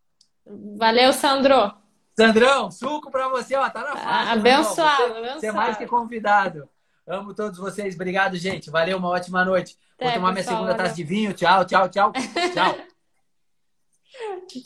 [0.76, 1.72] Valeu, Sandro.
[2.18, 4.32] Sandrão, suco pra você, ó, tá na faixa.
[4.32, 4.96] Abençoado.
[4.96, 5.40] Você, abençoado.
[5.40, 6.68] você é mais que convidado.
[7.06, 7.94] Amo todos vocês.
[7.94, 8.70] Obrigado, gente.
[8.70, 9.78] Valeu, uma ótima noite.
[9.98, 10.84] Vou tomar minha pessoal, segunda valeu.
[10.84, 11.32] taça de vinho.
[11.32, 12.12] Tchau, tchau, tchau.
[12.52, 12.78] Tchau.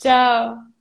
[0.01, 0.72] Tchau.